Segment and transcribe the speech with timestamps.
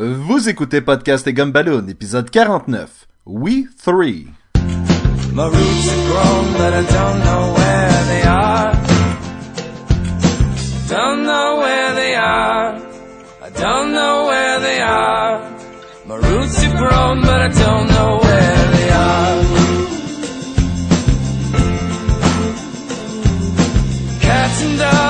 [0.00, 3.08] Vous écoutez Podcast et Gumballoon, épisode 49.
[3.26, 4.28] We Three.
[5.34, 8.72] My roots are grown, but I don't know where they are.
[10.88, 12.76] Don't know where they are.
[13.42, 15.42] I don't know where they are.
[16.06, 19.42] My roots are grown, but I don't know where they are.
[24.20, 25.07] Cats and dogs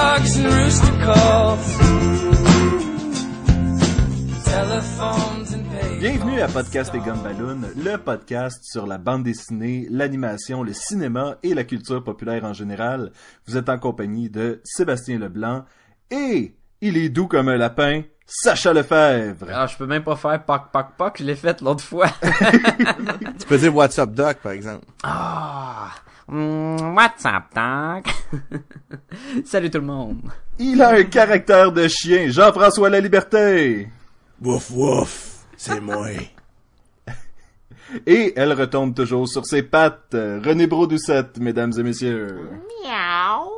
[6.38, 11.52] Bienvenue à Podcast et Gumballoon, le podcast sur la bande dessinée, l'animation, le cinéma et
[11.52, 13.10] la culture populaire en général.
[13.48, 15.64] Vous êtes en compagnie de Sébastien Leblanc
[16.12, 19.48] et il est doux comme un lapin, Sacha Lefebvre.
[19.52, 22.06] Ah, je peux même pas faire poc poc poc, je l'ai fait l'autre fois.
[23.40, 24.86] Tu peux dire What's up Doc, par exemple.
[25.02, 25.90] Ah,
[26.28, 28.62] mm, what's up, Doc?
[29.44, 30.20] Salut tout le monde.
[30.60, 33.88] Il a un caractère de chien, Jean-François La Liberté.
[34.40, 36.06] Wouf wouf, c'est moi.
[38.06, 42.48] Et elle retombe toujours sur ses pattes, René Brodoucette, mesdames et messieurs.
[42.84, 43.50] Miaou.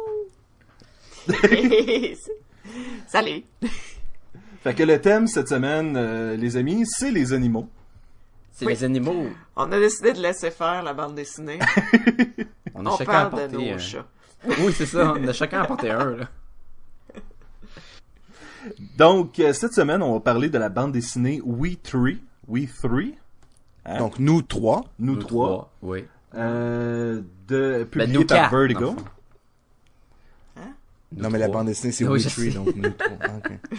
[3.06, 3.42] Salut.
[4.62, 7.68] Fait que le thème cette semaine, euh, les amis, c'est les animaux.
[8.52, 8.74] C'est Oui.
[8.74, 9.26] les animaux.
[9.56, 11.58] On a décidé de laisser faire la bande dessinée.
[12.74, 13.78] On a On chacun parle de apporté nos un.
[13.78, 14.06] chats.
[14.46, 16.28] Oui, c'est ça, on a chacun apporté un, là.
[18.96, 22.20] Donc, euh, cette semaine, on va parler de la bande dessinée We Three.
[22.48, 23.14] We Three.
[23.86, 23.98] Hein?
[23.98, 24.84] Donc nous trois.
[24.98, 25.72] nous, Nous trois.
[25.82, 26.04] Oui.
[26.34, 28.94] Euh, de, publié nous par quatre, Vertigo.
[31.12, 32.58] Nous non mais la bande dessinée c'est Oui, We Three, sais.
[32.58, 33.16] donc nous trois.
[33.22, 33.48] Ah.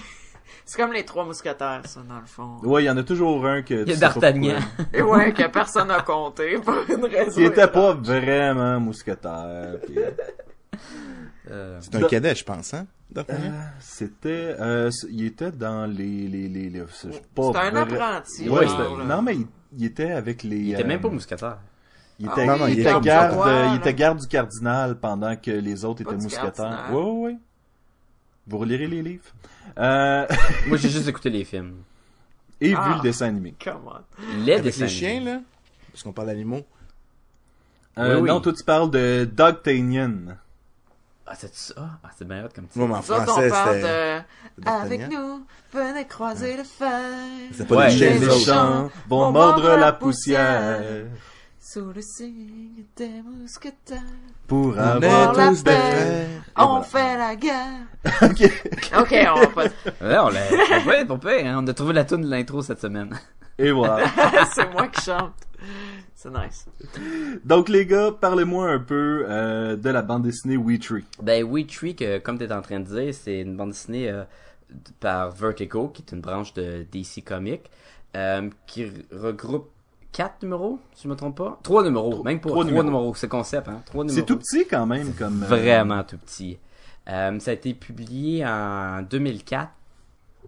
[0.63, 2.57] C'est comme les trois mousquetaires, ça, dans le fond.
[2.63, 3.73] Ouais, il y en a toujours un que...
[3.73, 4.55] Il y a D'Artagnan.
[4.93, 7.41] Et ouais, que personne n'a compté pour une raison.
[7.41, 9.79] Il était pas vraiment mousquetaire.
[9.85, 9.97] puis-
[11.51, 12.87] Euh, C'est un cadet, je pense, hein?
[13.17, 13.23] Euh,
[13.79, 14.55] C'était...
[14.59, 16.27] Euh, il était dans les...
[16.27, 18.49] les, les, les c'est pas C'était un vrai- apprenti.
[18.49, 20.57] Ouais, genre, non, mais il, il était avec les...
[20.57, 21.57] il était même pas mousquetaire.
[22.19, 24.19] Il Ah était, oui, Non, non, il il était était garde, euh, il était garde
[24.19, 26.87] du cardinal pendant que les autres Pas étaient mousquetaires.
[26.91, 27.37] Oui, oui, oui.
[28.47, 29.25] Vous relirez les livres?
[29.77, 30.25] Euh,
[30.67, 31.77] Moi, j'ai juste écouté les films.
[32.61, 32.87] et Ah.
[32.89, 33.53] vu le dessin animé.
[33.61, 34.45] Come on.
[34.45, 35.31] Les Avec dessins les chiens, animés.
[35.33, 35.41] là?
[35.91, 36.61] Parce qu'on parle d'animaux.
[37.97, 38.29] Euh, Oui, oui.
[38.29, 40.37] Non, toi tu parles de Doug Tanyan.
[41.27, 41.73] Ah, c'est ça?
[42.03, 42.79] Ah, c'est bien hot comme ça.
[42.79, 43.81] Moi, en français, c'était...
[44.57, 44.67] de...
[44.67, 46.89] Avec nous, venez croiser le fer.
[47.53, 50.81] C'est pas Ouais, les champs vont mordre la poussière
[51.59, 54.01] Sous le signe des mousquetaires.
[54.47, 55.79] pour On avoir la tous des paix.
[55.79, 56.27] frères.
[56.57, 56.83] On voilà.
[56.83, 57.85] fait la guerre.
[58.23, 58.71] Ok.
[58.99, 59.63] Ok, on va pas...
[60.01, 61.59] Ouais, on l'a, on peut, on peut, hein.
[61.63, 63.17] On a trouvé la tune de l'intro cette semaine.
[63.57, 64.05] Et voilà.
[64.53, 65.33] C'est moi qui chante.
[66.21, 66.67] C'est nice.
[67.45, 71.03] Donc les gars, parlez-moi un peu euh, de la bande dessinée We Tree.
[71.21, 74.07] Ben, We Tree, que, comme tu es en train de dire, c'est une bande dessinée
[74.09, 74.23] euh,
[74.99, 77.63] par Vertigo, qui est une branche de DC Comics,
[78.15, 79.71] euh, qui regroupe
[80.11, 81.59] quatre numéros, si je me trompe pas?
[81.63, 82.49] Trois numéros, même pas.
[82.49, 82.83] trois Trois, numéros.
[82.83, 83.81] numéros, c'est concept, hein.
[83.87, 84.19] Trois numéros.
[84.19, 85.41] C'est tout petit quand même comme.
[85.41, 86.59] euh, Vraiment tout petit.
[87.09, 89.71] Euh, ça a été publié en 2004.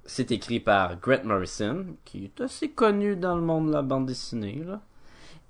[0.05, 4.05] C'est écrit par Grant Morrison, qui est assez connu dans le monde de la bande
[4.05, 4.79] dessinée, là.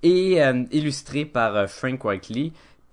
[0.03, 2.51] Et euh, illustré par euh, Frank Whiteley,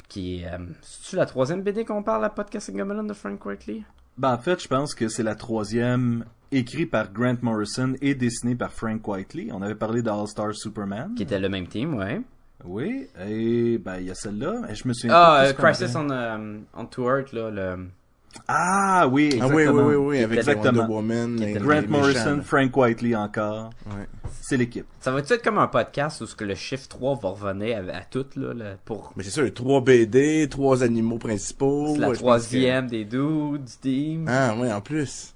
[0.09, 0.47] qui est...
[0.47, 3.83] Euh, C'est-tu la troisième BD qu'on parle à Podcast Gamelon de Frank Whiteley?
[4.17, 8.55] Ben, en fait, je pense que c'est la troisième écrite par Grant Morrison et dessinée
[8.55, 9.49] par Frank Whiteley.
[9.53, 11.15] On avait parlé d'All Star Superman.
[11.17, 12.21] Qui était le même team, ouais.
[12.65, 14.63] Oui, et ben il y a celle-là.
[14.75, 17.87] Je me souviens Ah, euh, Crisis on, euh, on Two Earth, là, le...
[18.49, 19.55] Ah oui, Ah exactement.
[19.57, 20.81] oui, oui, oui, oui, avec Exactement.
[20.81, 21.37] Wonder Woman.
[21.37, 22.41] Qui et était les Grant méchants, Morrison.
[22.45, 23.71] Frank Whiteley encore.
[23.87, 24.07] Ouais.
[24.41, 24.87] C'est l'équipe.
[25.01, 27.97] Ça va-tu être comme un podcast où ce que le chiffre 3 va revenir à,
[27.99, 29.13] à tout, là, là, pour...
[29.17, 31.93] Mais c'est ça, les trois BD, trois animaux principaux.
[31.95, 34.25] C'est la pense troisième des dudes du team.
[34.27, 35.35] que- Ah, ouais, en plus.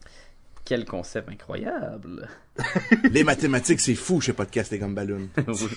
[0.65, 2.27] Quel concept incroyable.
[3.11, 5.29] Les mathématiques, c'est fou chez Podcast et comme Balloon.
[5.49, 5.69] Oui.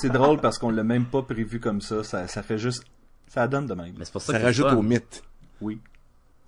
[0.00, 2.02] C'est drôle parce qu'on l'a même pas prévu comme ça.
[2.04, 2.84] Ça, ça fait juste.
[3.28, 3.92] Ça donne de même.
[3.98, 5.22] Mais c'est pour ça, Ça que rajoute au mythe.
[5.60, 5.78] Oui.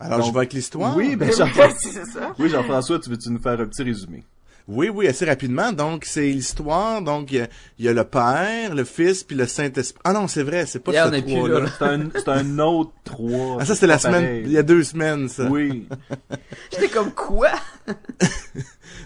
[0.03, 0.97] Alors, Donc, je vais avec l'histoire.
[0.97, 2.35] Oui, ben Jean-François, c'est ça.
[2.39, 4.25] oui, Jean-François, tu veux-tu nous faire un petit résumé?
[4.69, 5.73] Oui, oui, assez rapidement.
[5.73, 7.03] Donc, c'est l'histoire.
[7.03, 7.49] Donc, il y a-
[7.81, 10.01] il y, a le Père, le Fils, puis le Saint-Esprit.
[10.05, 11.61] Ah non, c'est vrai, c'est pas Yeah, ce trois-là.
[11.61, 11.67] là.
[12.17, 13.57] C'est un, un autre trois.
[13.61, 15.47] Ah, ça, c'était la C'est pas semaine, il y a deux semaines, ça.
[15.51, 15.89] Oui.
[16.73, 17.49] J'étais comme quoi?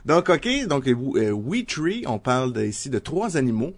[0.04, 3.72] Donc, ok, donc, euh, We Tree, on parle de- ici de trois animaux.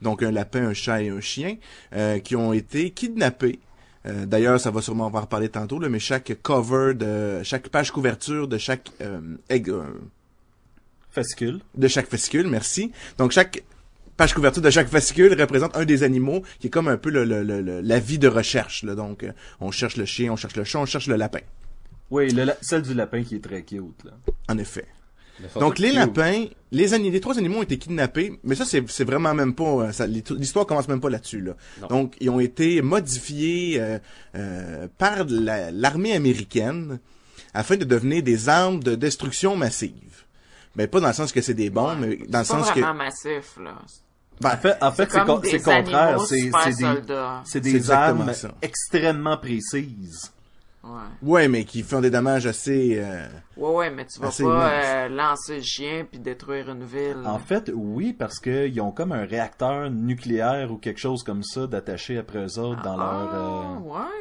[0.00, 1.56] Donc, un lapin, un chat et un chien,
[1.94, 3.58] euh, qui ont été kidnappés.
[4.06, 7.42] Euh, D'ailleurs, ça va sûrement, on va en reparler tantôt, là, mais chaque cover de,
[7.44, 9.84] chaque page couverture de chaque, euh, egg- euh,
[11.10, 11.60] Fascicule.
[11.76, 12.90] de chaque fascicule, merci.
[13.18, 13.62] Donc, chaque
[14.16, 17.24] page couverture de chaque fascicule représente un des animaux qui est comme un peu le,
[17.24, 18.82] le- le- le- la vie de recherche.
[18.82, 18.94] Là.
[18.94, 21.40] Donc, euh, on cherche le chien, on cherche le chat, on cherche le lapin.
[22.10, 24.12] Oui, le la- celle du lapin qui est très cute, là.
[24.48, 24.86] En effet.
[25.60, 29.34] Donc les lapins, les, les trois animaux ont été kidnappés, mais ça c'est c'est vraiment
[29.34, 31.52] même pas euh, ça- l'histoire commence même pas là-dessus là.
[31.88, 33.98] Donc ils ont été modifiés euh,
[34.34, 36.98] euh, par la- l'armée américaine
[37.54, 40.24] afin de devenir des armes de destruction massive.
[40.76, 42.80] Mais pas dans le sens que c'est des bombes, mais dans le C'est sens que
[42.80, 43.74] vraiment massif, là.
[44.40, 45.18] ben, En fait, en fait, c'est
[45.50, 46.20] c'est contraire.
[46.20, 46.50] C'est
[47.44, 48.54] c'est des, c'est C'est armes ça.
[48.62, 50.32] extrêmement précises.
[50.84, 50.90] Ouais.
[51.22, 55.08] ouais, mais qui font des dommages assez euh, Ouais, ouais, mais tu vas pas euh,
[55.08, 57.22] lancer le chien puis détruire une ville.
[57.24, 61.68] En fait, oui, parce qu'ils ont comme un réacteur nucléaire ou quelque chose comme ça
[61.68, 63.06] d'attaché après eux autres dans leur...
[63.06, 63.78] Ah,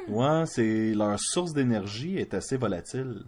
[0.10, 0.40] euh, ouais.
[0.40, 3.24] Ouais, c'est leur source d'énergie est assez volatile.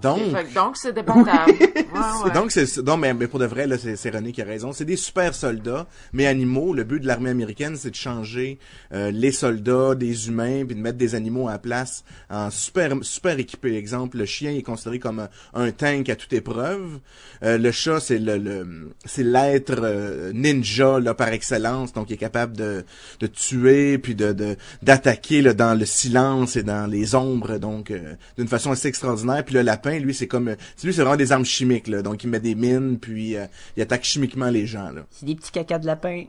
[0.00, 0.20] Donc
[0.54, 1.52] donc c'est débattable.
[1.94, 2.30] Ouais, ouais.
[2.32, 4.72] Donc, c'est, donc, mais, mais pour de vrai, là, c'est, c'est René qui a raison.
[4.72, 6.74] C'est des super soldats, mais animaux.
[6.74, 8.58] Le but de l'armée américaine, c'est de changer
[8.92, 12.92] euh, les soldats des humains, puis de mettre des animaux à la place en super,
[13.02, 13.76] super équipés.
[13.76, 16.98] Exemple, le chien est considéré comme un, un tank à toute épreuve.
[17.44, 22.14] Euh, le chat, c'est le, le c'est l'être euh, ninja là par excellence, donc il
[22.14, 22.84] est capable de,
[23.20, 27.90] de tuer puis de, de d'attaquer là, dans le silence et dans les ombres, donc
[27.90, 29.44] euh, d'une façon assez extraordinaire.
[29.44, 32.24] Puis le lapin, lui, c'est comme, euh, lui, c'est vraiment des armes chimiques là, donc
[32.24, 33.46] il met des mines puis euh,
[33.76, 35.04] il attaque chimiquement les gens là.
[35.10, 36.24] C'est des petits cacas de lapin.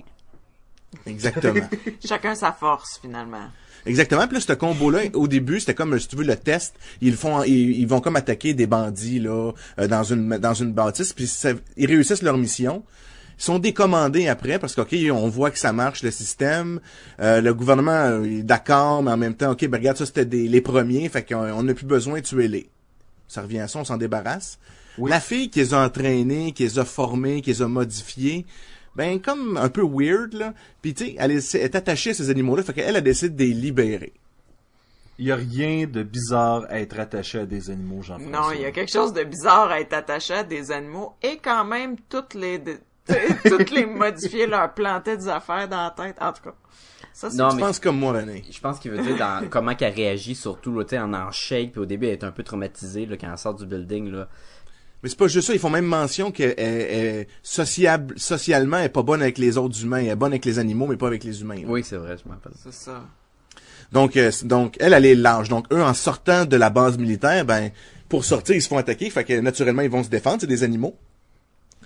[1.05, 1.67] Exactement.
[2.05, 3.47] Chacun sa force, finalement.
[3.85, 4.25] Exactement.
[4.27, 6.75] Puis là, ce combo-là, au début, c'était comme, si tu veux, le test.
[7.01, 10.71] Ils font, ils, ils vont comme attaquer des bandits là euh, dans une dans une
[10.73, 11.13] bâtisse.
[11.13, 12.83] Puis ça- ils réussissent leur mission.
[13.37, 16.79] Ils sont décommandés après parce qu'ok, on voit que ça marche le système.
[17.19, 20.25] Euh, le gouvernement euh, est d'accord, mais en même temps, ok, ben regarde ça, c'était
[20.25, 22.69] des, les premiers, fait qu'on on n'a plus besoin de tuer les.
[23.27, 24.59] Ça revient à ça, on s'en débarrasse.
[24.97, 28.45] La fille qui les a entraînés, qui les a formés, qui les a modifiés,
[28.95, 30.53] ben comme un peu weird là.
[30.81, 33.59] Puis tu sais, elle est, attachée à ces animaux-là, fait qu'elle a décidé de les
[33.59, 34.13] libérer.
[35.17, 38.41] Il y a rien de bizarre à être attaché à des animaux, Jean-François.
[38.41, 41.37] Non, il y a quelque chose de bizarre à être attaché à des animaux et
[41.37, 42.59] quand même toutes les
[43.45, 46.15] toutes les modifier leur planter des affaires dans la tête.
[46.21, 46.55] En tout cas,
[47.13, 48.43] ça c'est Non, Je mais pense comme moi, René.
[48.49, 51.71] je pense qu'il veut dire dans comment qu'elle réagit, surtout là, tu en en shake,
[51.73, 54.27] puis au début elle est un peu traumatisée là, quand elle sort du building là.
[55.03, 58.85] Mais c'est pas juste ça, ils font même mention qu'elle est, est sociable, socialement, elle
[58.85, 59.99] est pas bonne avec les autres humains.
[59.99, 61.57] Elle est bonne avec les animaux, mais pas avec les humains.
[61.57, 61.67] là.
[61.67, 62.53] Oui, c'est vrai, je m'en rappelle.
[62.55, 63.03] c'est ça.
[63.91, 65.47] Donc, euh, donc, elle, elle est large.
[65.49, 67.69] Donc, eux, en sortant de la base militaire, ben,
[68.09, 69.11] pour sortir, ils se font attaquer.
[69.11, 70.37] Fait que, naturellement, ils vont se défendre.
[70.41, 70.97] C'est des animaux.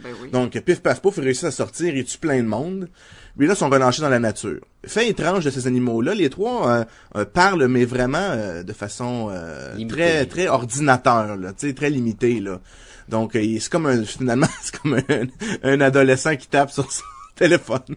[0.04, 0.30] Ben oui.
[0.32, 2.90] Donc, pif paf pouf, ils réussissent à sortir, ils tuent plein de monde.
[3.38, 4.60] Puis là, ils sont relâchés dans la nature.
[4.86, 6.86] Fait étrange de ces animaux-là, les trois euh,
[7.16, 11.90] euh, parlent, mais vraiment euh, de façon euh, très très ordinateur, là, tu sais, très
[11.90, 12.60] limitée, là.
[13.08, 15.26] Donc, euh, c'est comme un, finalement, c'est comme un,
[15.64, 17.04] un adolescent qui tape sur son
[17.36, 17.80] téléphone.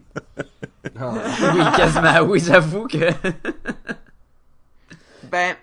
[0.95, 3.09] oui, quasiment, oui, j'avoue que.
[5.29, 5.55] Ben,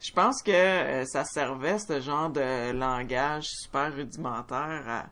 [0.00, 5.04] je pense que ça servait ce genre de langage super rudimentaire à,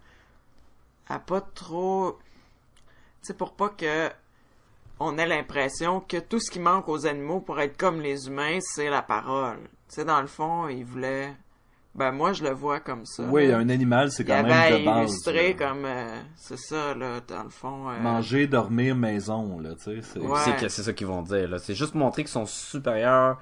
[1.10, 2.86] à pas trop, tu
[3.22, 4.08] sais, pour pas que
[4.98, 8.58] on ait l'impression que tout ce qui manque aux animaux pour être comme les humains,
[8.60, 9.58] c'est la parole.
[9.88, 11.34] Tu sais, dans le fond, ils voulaient,
[11.94, 13.24] ben moi je le vois comme ça.
[13.24, 13.58] Oui, là.
[13.58, 15.10] un animal, c'est Il quand avait même de base.
[15.10, 15.66] illustré là.
[15.68, 17.88] comme, euh, c'est ça là, dans le fond.
[17.90, 20.02] euh, Manger, dormir, maison, là, tu sais.
[20.02, 20.38] c'est- Ouais.
[20.44, 21.58] C'est que c'est ça qu'ils vont dire là.
[21.58, 23.38] C'est juste montrer qu'ils sont supérieurs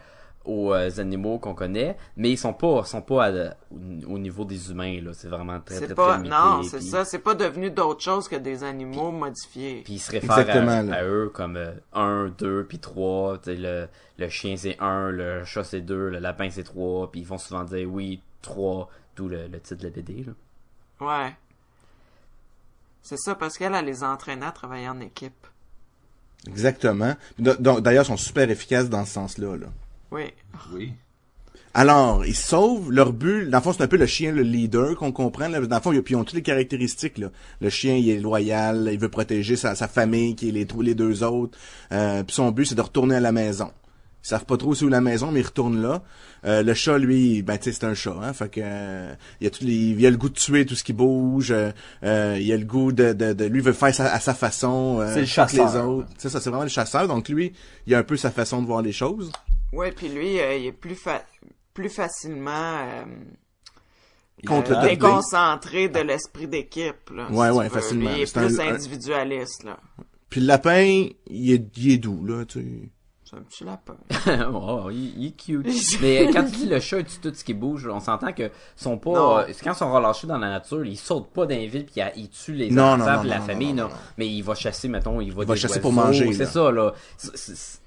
[0.48, 4.44] aux euh, animaux qu'on connaît, mais ils sont pas sont pas à- au, au niveau
[4.44, 5.12] des humains là.
[5.12, 7.70] C'est vraiment très très C'est très, pas, limité, non, c'est puis- ça, c'est pas devenu
[7.70, 9.82] d'autre chose que des animaux modifiés.
[9.84, 11.58] Puis ils se réfèrent à, eux comme
[11.92, 13.38] 1, 2, puis 3.
[13.46, 13.86] Le,
[14.18, 17.10] le chien c'est 1, le chat c'est 2, le lapin c'est 3.
[17.12, 20.24] Puis ils vont souvent dire oui, 3, d'où le, le titre de la BD.
[20.24, 20.32] Là.
[21.06, 21.34] Ouais.
[23.02, 25.46] C'est ça, parce qu'elle, elle les entraînait à travailler en équipe.
[26.46, 27.14] Exactement.
[27.38, 29.66] D'ailleurs, ils sont super efficaces dans ce sens-là, là.
[30.10, 30.22] Oui.
[30.74, 30.92] Oui.
[31.74, 33.48] Alors, ils sauvent leur but.
[33.50, 35.48] Dans le fond, c'est un peu le chien, le leader qu'on comprend.
[35.48, 35.60] Là.
[35.60, 37.18] Dans le fond, ils, puis ils ont toutes les caractéristiques.
[37.18, 37.28] Là.
[37.60, 40.94] Le chien, il est loyal, il veut protéger sa, sa famille, qui est les, les
[40.94, 41.56] deux autres.
[41.92, 43.70] Euh, puis son but, c'est de retourner à la maison.
[44.24, 46.02] Ils savent pas trop c'est où la maison, mais ils retournent là.
[46.44, 48.32] Euh, le chat, lui, ben tu sais, c'est un chat, hein.
[48.32, 50.82] Fait que euh, il a tous les, il a le goût de tuer tout ce
[50.82, 51.52] qui bouge.
[51.52, 54.34] euh, il a le goût de, de, de lui il veut faire ça à sa
[54.34, 54.98] façon.
[55.00, 55.72] euh, C'est le chasseur.
[55.72, 56.08] Les autres.
[56.18, 57.06] Ça, c'est vraiment le chasseur.
[57.06, 57.52] Donc lui,
[57.86, 59.30] il a un peu sa façon de voir les choses.
[59.72, 61.24] Ouais, puis lui, euh, il est plus fa-
[61.74, 63.04] plus facilement euh,
[64.46, 67.10] Contre euh, déconcentré de l'esprit d'équipe.
[67.14, 68.10] Là, Ouais, si ouais, facilement.
[68.10, 69.78] Lui, il est plus un- individualiste, là.
[70.30, 72.90] Puis le lapin, il est, il est doux, là, tu sais.
[73.24, 73.96] C'est un petit lapin.
[74.54, 75.66] oh, il, il est cute.
[76.00, 78.96] mais quand tu dis le chat et tout ce qui bouge, on s'entend que sont
[78.96, 79.42] pas.
[79.42, 82.00] Euh, quand ils sont relâchés dans la nature, ils sautent pas dans les villes puis
[82.16, 84.00] ils tuent les Non, enfants non, non, la non, famille, non, non, non, non.
[84.16, 86.50] Mais il va chasser, mettons, il va Il va chasser pour manger, C'est là.
[86.50, 86.94] ça, là.
[87.18, 87.80] C'est- c'est-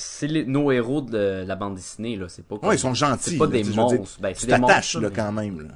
[0.00, 2.28] c'est les- nos héros de la bande dessinée, là.
[2.28, 3.30] C'est pas comme- Ouais, ils sont gentils.
[3.30, 4.20] C'est pas là, des veux dire, monstres.
[4.20, 5.74] Ben, tu c'est des t'attaches, monstres, là, mais- quand même, là.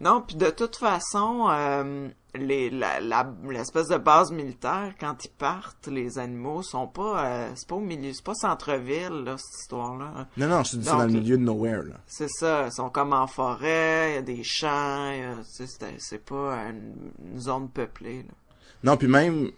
[0.00, 5.30] Non, puis de toute façon, euh, les, la, la- l'espèce de base militaire, quand ils
[5.30, 9.60] partent, les animaux sont pas, euh, c'est pas au milieu, c'est pas centre-ville, là, cette
[9.60, 10.26] histoire-là.
[10.36, 11.94] Non, non, je te dis, c'est Donc, dans le milieu de nowhere, là.
[12.06, 15.66] C'est ça, ils sont comme en forêt, il y a des champs, a- c'est,
[15.98, 18.34] c'est pas une, une zone peuplée, là.
[18.82, 19.50] Non, puis même,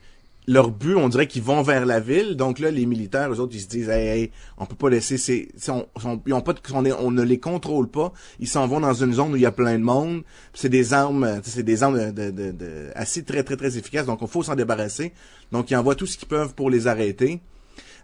[0.48, 2.36] leur but, on dirait qu'ils vont vers la ville.
[2.36, 5.18] Donc là, les militaires, eux autres, ils se disent, hey, hey, on peut pas laisser
[5.18, 8.12] ces, on, on- ils ont pas, de- on, est- on ne les contrôle pas.
[8.38, 10.22] Ils s'en vont dans une zone où il y a plein de monde.
[10.54, 14.06] C'est des armes, c'est des armes de, de, de, assez très, très, très efficaces.
[14.06, 15.12] Donc il faut s'en débarrasser.
[15.52, 17.40] Donc ils envoient tout ce qu'ils peuvent pour les arrêter.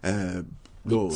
[0.05, 0.41] Euh,
[0.85, 1.09] là,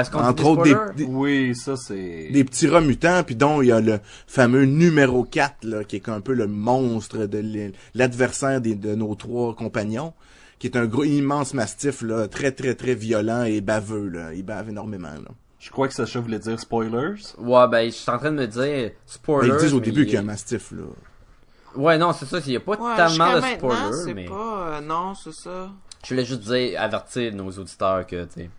[0.00, 0.94] Entre autres, des, spoilers?
[0.94, 2.28] des, Oui, ça c'est.
[2.30, 5.96] des petits rats mutants, puis dont il y a le fameux numéro 4, là, qui
[5.96, 10.12] est un peu le monstre de l'adversaire des- de nos trois compagnons,
[10.58, 14.32] qui est un gros immense mastif, là, très très très violent et baveux, là.
[14.34, 15.30] Il bave énormément, là.
[15.60, 17.14] Je crois que Sacha voulait dire spoilers.
[17.38, 19.48] Ouais, ben, je suis en train de me dire, Mais spoilers.
[19.54, 20.84] ils disent au début il- qu'il y a un mastif, là.
[21.76, 24.24] Ouais, non, c'est ça, il y a pas Ouais, tellement de spoilers, mais.
[24.26, 25.70] pas, euh, non, c'est ça.
[26.04, 28.50] Je voulais juste dire, avertir nos auditeurs que, tu sais,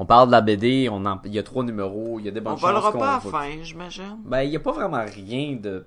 [0.00, 1.20] on parle de la BD, on en...
[1.26, 3.10] il y a trois numéros, il y a des bonnes On chances volera qu'on pas
[3.10, 4.16] à la fin, j'imagine.
[4.24, 5.84] Ben, il y a pas vraiment rien de...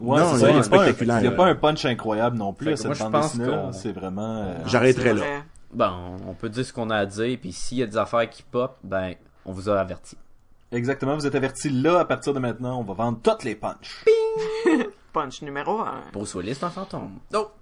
[0.00, 2.86] Ouais, Non, c'est il n'y a, pas un- punch incroyable non plus Fait à cette
[2.86, 4.44] moi, je bande dessinée C'est vraiment.
[4.44, 5.24] euh, J'arrêterai là.
[5.74, 5.92] Ben,
[6.26, 8.42] on peut dire ce qu'on a à dire, puis s'il y a des affaires qui
[8.42, 10.16] pop, ben, on vous a averti.
[10.72, 14.06] Exactement, vous êtes avertis là, à partir de maintenant, on va vendre toutes les punches.
[15.12, 16.04] Punch numéro 1.
[16.14, 17.18] Bruce Willis, c'est un fantôme.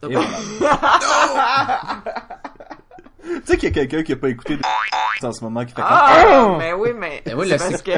[0.09, 0.29] Et voilà.
[3.23, 4.63] tu sais qu'il y a quelqu'un qui a pas écouté de
[5.27, 5.85] en ce moment qui fait comme...
[5.91, 6.57] Ah!
[6.59, 7.91] Mais oui, mais Ben oui, c'est parce que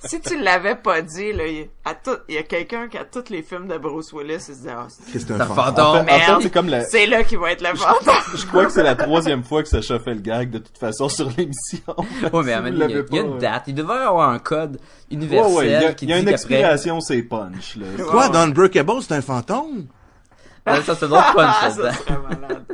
[0.00, 3.04] si tu l'avais pas dit, là, il, à tout, il y a quelqu'un qui a
[3.04, 5.84] tous les films de Bruce Willis, il se dit, ah, c'est- un fantôme.
[5.84, 6.42] En fait, en fait, merde.
[6.42, 6.84] c'est comme la...
[6.84, 8.14] c'est là qu'il va être le fantôme.
[8.36, 11.08] Je crois que c'est la troisième fois que Sacha fait le gag de toute façon
[11.08, 11.80] sur l'émission.
[12.32, 13.62] Ouais, mais il y a- l'avez il y a pas, une date.
[13.68, 14.80] Il devrait y avoir un code Ouais,
[15.16, 17.76] universel ouais, il y a, qui il y a dit une expiration, c'est punch.
[17.76, 17.86] Là.
[18.10, 18.30] Quoi, Ouais.
[18.30, 19.86] dans Unbreakable, c'est un fantôme?
[20.66, 21.98] Ah, ça, c'est un autre punch Ah, ça là-dedans.
[22.06, 22.64] serait malade.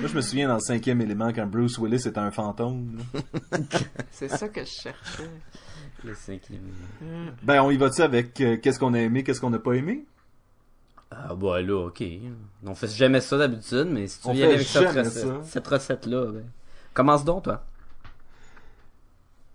[0.00, 2.98] Moi, je me souviens dans le cinquième élément quand Bruce Willis était un fantôme.
[4.10, 5.30] C'est ça que je cherchais.
[6.04, 6.60] Le cinquième.
[7.42, 10.04] Ben, on y va-tu avec euh, qu'est-ce qu'on a aimé, qu'est-ce qu'on n'a pas aimé?
[11.10, 12.02] Ah, bah là, ok.
[12.66, 15.40] On fait jamais ça d'habitude, mais si tu On fait avec cette, recette, ça.
[15.44, 16.44] cette recette-là, ben...
[16.94, 17.62] Commence donc, toi.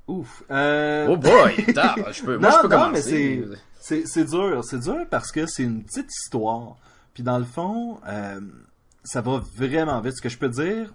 [0.07, 0.43] Ouf.
[0.51, 1.07] Euh...
[1.09, 1.55] Oh boy!
[1.67, 3.45] je peux, moi, Non, je peux non, commencer.
[3.49, 6.75] mais c'est- C'est, c'est dur, c'est dur parce que c'est une petite histoire.
[7.13, 8.39] Puis dans le fond, euh,
[9.07, 10.17] ça va vraiment vite.
[10.17, 10.93] Ce que je peux dire,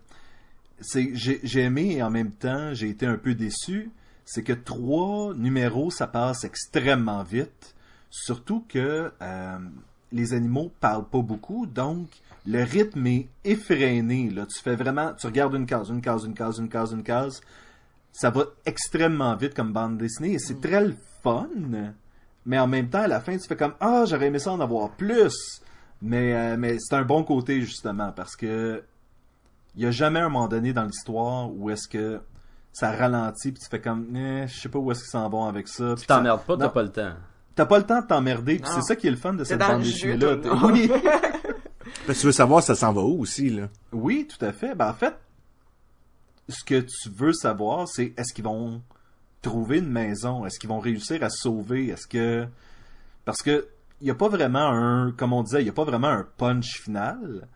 [0.80, 3.90] c'est que j'ai, aimé et en même temps, j'ai été un peu déçu.
[4.24, 7.74] C'est que trois numéros, ça passe extrêmement vite.
[8.10, 9.58] Surtout que euh,
[10.12, 12.08] les animaux parlent pas beaucoup, donc
[12.46, 14.28] le rythme est effréné.
[14.30, 14.46] Là.
[14.46, 17.40] Tu fais vraiment, tu regardes une case, une case, une case, une case, une case.
[18.12, 21.48] Ça va extrêmement vite comme bande dessinée et c'est très le fun.
[22.44, 24.60] Mais en même temps, à la fin, tu fais comme Ah, j'aurais aimé ça en
[24.60, 25.62] avoir plus.
[26.02, 28.82] Mais, euh, mais c'est un bon côté, justement, parce que
[29.74, 32.20] il y a jamais un moment donné dans l'histoire où est-ce que
[32.72, 35.46] ça ralentit, puis tu fais comme Eh, je sais pas où est-ce qu'ils s'en vont
[35.46, 35.94] avec ça.
[35.98, 37.12] Tu t'emmerdes pas, t'as pas le temps.
[37.54, 39.60] T'as pas le temps de t'emmerder, puis c'est ça qui est le fun de cette
[39.60, 40.36] bande dessinée-là.
[40.64, 40.90] Oui.
[42.06, 43.68] Parce que tu veux savoir ça s'en va où aussi, là?
[43.92, 44.74] Oui, tout à fait.
[44.74, 45.14] Ben, en fait,
[46.48, 48.82] ce que tu veux savoir, c'est est-ce qu'ils vont
[49.42, 50.46] trouver une maison?
[50.46, 51.88] Est-ce qu'ils vont réussir à sauver?
[51.88, 52.46] Est-ce que...
[53.24, 53.66] Parce que
[54.02, 55.12] il n'y a pas vraiment un...
[55.12, 57.48] Comme on disait, il n'y a pas vraiment un punch final,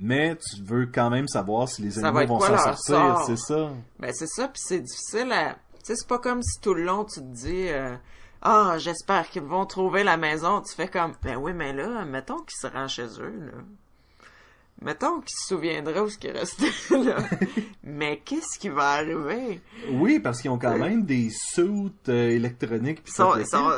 [0.00, 3.24] mais tu veux quand même savoir si les animaux vont s'en sortir, sort?
[3.26, 3.70] c'est ça.
[4.00, 5.54] Ben c'est ça, puis c'est difficile à...
[5.54, 7.68] Tu sais, c'est pas comme si tout le long tu te dis...
[7.68, 7.94] euh,
[8.40, 10.60] Ah, j'espère qu'ils vont trouver la maison.
[10.62, 11.12] Tu fais comme...
[11.22, 13.52] Ben oui, mais là, mettons qu'ils se rendent chez eux, là.
[14.84, 17.16] Mettons qu'ils se souviendraient où ce qui restait, là.
[17.84, 19.60] mais qu'est-ce qui va arriver?
[19.90, 23.12] Oui, parce qu'ils ont quand même des suits euh, électroniques puis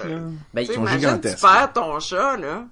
[0.04, 0.28] euh.
[0.52, 2.64] Ben, sont imagine, tu perds ton chat, là,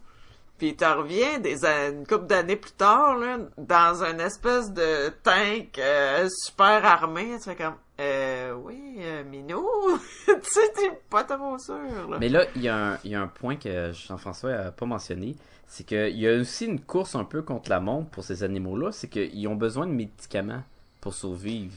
[0.58, 5.08] puis tu reviens des, a- une couple d'années plus tard, là, dans une espèce de
[5.22, 7.36] tank euh, super armé.
[7.38, 9.66] Tu fais comme, euh, oui, euh, Minou,
[10.26, 12.16] tu sais, t'es pas trop sûr, là.
[12.18, 14.86] Mais là, il y, a un- il y a un point que Jean-François a pas
[14.86, 18.42] mentionné, c'est qu'il y a aussi une course un peu contre la montre pour ces
[18.42, 20.62] animaux-là, c'est qu'ils ont besoin de médicaments
[21.00, 21.74] pour survivre.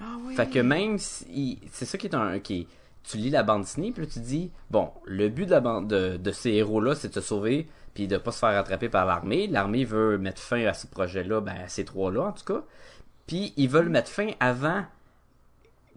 [0.00, 0.34] Ah oui.
[0.36, 2.68] Fait que même si c'est ça qui est un qui
[3.04, 5.88] tu lis la bande dessinée puis là tu dis bon le but de la bande
[5.88, 8.88] de, de ces héros là c'est de se sauver puis de pas se faire attraper
[8.88, 12.24] par l'armée l'armée veut mettre fin à ce projet là ben à ces trois là
[12.26, 12.62] en tout cas
[13.26, 14.84] puis ils veulent mettre fin avant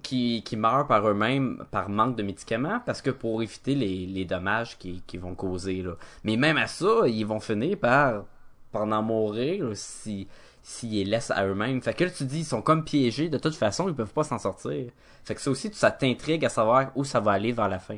[0.03, 4.25] qu'ils qu'ils meurent par eux-mêmes par manque de médicaments parce que pour éviter les, les
[4.25, 5.93] dommages qu'ils qu'ils vont causer là
[6.23, 8.23] mais même à ça ils vont finir par
[8.71, 10.27] par en mourir là, si
[10.63, 11.81] s'ils les laissent à eux-mêmes.
[11.81, 14.23] Fait que là, tu dis, ils sont comme piégés, de toute façon, ils peuvent pas
[14.23, 14.91] s'en sortir.
[15.23, 17.97] Fait que ça aussi, ça t'intrigue à savoir où ça va aller vers la fin.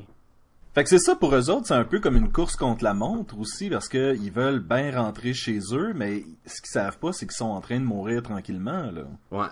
[0.73, 2.95] Fait que c'est ça pour eux autres, c'est un peu comme une course contre la
[2.95, 7.13] montre aussi, parce que ils veulent bien rentrer chez eux, mais ce qu'ils savent pas,
[7.13, 9.03] c'est qu'ils sont en train de mourir tranquillement, là.
[9.31, 9.47] Ouais.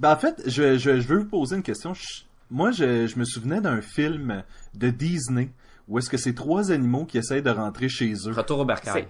[0.00, 1.94] Ben, en fait, je, je, je veux vous poser une question.
[1.94, 4.42] Je- moi, je, je me souvenais d'un film
[4.74, 5.50] de Disney
[5.88, 8.32] où est-ce que c'est trois animaux qui essayent de rentrer chez eux.
[8.32, 9.06] Retour au bercail.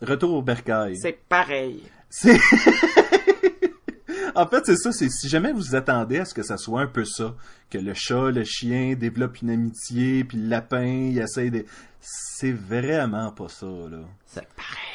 [0.00, 0.96] Retour au bercail.
[0.96, 1.82] C'est pareil.
[2.08, 2.38] C'est...
[4.34, 6.86] en fait, c'est ça, c'est si jamais vous attendez à ce que ça soit un
[6.86, 7.34] peu ça,
[7.68, 11.64] que le chat, le chien développent une amitié, puis le lapin, il essaye de...
[12.00, 13.98] C'est vraiment pas ça, là.
[14.24, 14.40] Ça,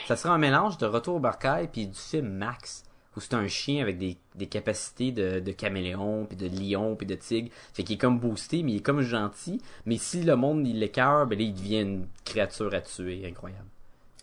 [0.08, 2.84] ça serait un mélange de Retour au bercail puis du film Max,
[3.16, 7.06] où c'est un chien avec des, des capacités de, de caméléon, puis de lion, puis
[7.08, 7.50] de tigre.
[7.74, 9.62] Fait qu'il est comme boosté, mais il est comme gentil.
[9.86, 13.26] Mais si le monde il l'écœure, ben là, il devient une créature à tuer.
[13.28, 13.66] Incroyable.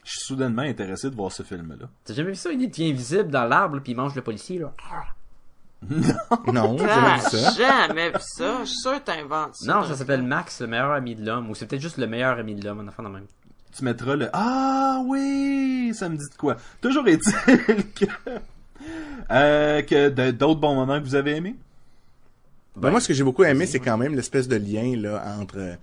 [0.04, 1.88] Je suis soudainement intéressé de voir ce film-là.
[2.04, 2.50] T'as jamais vu ça?
[2.52, 4.72] Il devient invisible dans l'arbre, puis il mange le policier, là.
[6.52, 7.50] Non, j'ai jamais Ah, vu ça.
[7.52, 8.58] jamais vu ça.
[8.60, 9.74] Je suis sûr que t'inventes ça.
[9.74, 11.50] Non, ça s'appelle Max, le meilleur ami de l'homme.
[11.50, 13.26] Ou c'est peut-être juste le meilleur ami de l'homme, en enfant de même.
[13.76, 16.56] Tu mettras le Ah oui, ça me dit de quoi.
[16.80, 18.04] Toujours est-il que
[19.30, 21.54] euh, que d'autres bons moments que vous avez aimés?
[22.76, 25.56] Ben, moi, ce que j'ai beaucoup aimé, c'est quand même l'espèce de lien là entre
[25.58, 25.74] euh,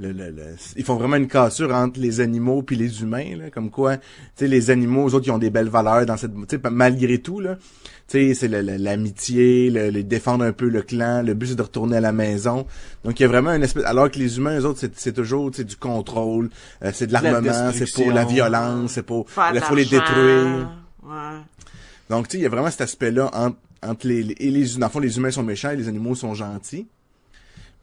[0.00, 3.50] le, le, le- ils font vraiment une cassure entre les animaux puis les humains là,
[3.50, 4.04] comme quoi, tu
[4.36, 7.18] sais, les animaux, eux autres, ils ont des belles valeurs dans cette, tu sais, malgré
[7.18, 7.56] tout là,
[8.06, 11.62] tu sais, c'est l'amitié, le, le défendre un peu le clan, le but c'est de
[11.62, 12.64] retourner à la maison.
[13.04, 15.12] Donc il y a vraiment une espèce, alors que les humains, eux autres, c'est, c'est
[15.12, 16.50] toujours, tu sais, du contrôle,
[16.84, 20.70] euh, c'est de la l'armement, c'est pour la violence, c'est pour, il faut les détruire.
[21.02, 21.38] Ouais.
[22.10, 24.66] Donc, tu sais, il y a vraiment cet aspect-là entre, entre les, les, et les,
[24.78, 26.86] dans le fond, les humains sont méchants et les animaux sont gentils.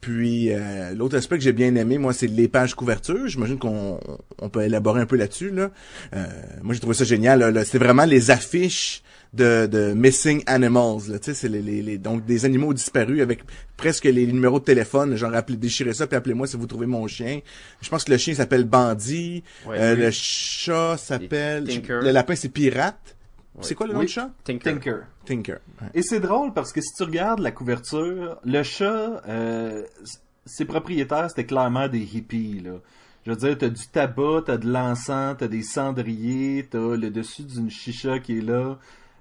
[0.00, 3.26] Puis, euh, l'autre aspect que j'ai bien aimé, moi, c'est les pages couverture.
[3.26, 3.98] J'imagine qu'on
[4.40, 5.70] on peut élaborer un peu là-dessus, là.
[6.14, 6.26] Euh,
[6.62, 7.64] moi, j'ai trouvé ça génial.
[7.64, 9.02] C'est vraiment les affiches
[9.32, 11.18] de, de Missing Animals, là.
[11.18, 13.40] Tu sais, c'est les, les, les- donc des animaux disparus avec
[13.76, 15.16] presque les numéros de téléphone.
[15.16, 17.40] Genre, appelez, déchirez ça puis appelez-moi si vous trouvez mon chien.
[17.80, 19.42] Je pense que le chien s'appelle Bandit.
[19.66, 20.02] Ouais, Euh, oui.
[20.02, 21.64] Le chat s'appelle...
[22.02, 23.15] Le lapin, c'est Pirate.
[23.62, 24.06] C'est quoi le nom Oui.
[24.06, 24.30] du chat?
[24.44, 24.72] Tinker.
[24.74, 25.00] Tinker.
[25.24, 25.58] Tinker.
[25.80, 25.88] Ouais.
[25.94, 29.84] Et c'est drôle parce que si tu regardes la couverture, le chat, euh,
[30.44, 32.72] ses propriétaires, c'était clairement des hippies, là.
[33.24, 37.42] Je veux dire, t'as du tabac, t'as de l'encens, t'as des cendriers, t'as le dessus
[37.42, 38.78] d'une chicha qui est là.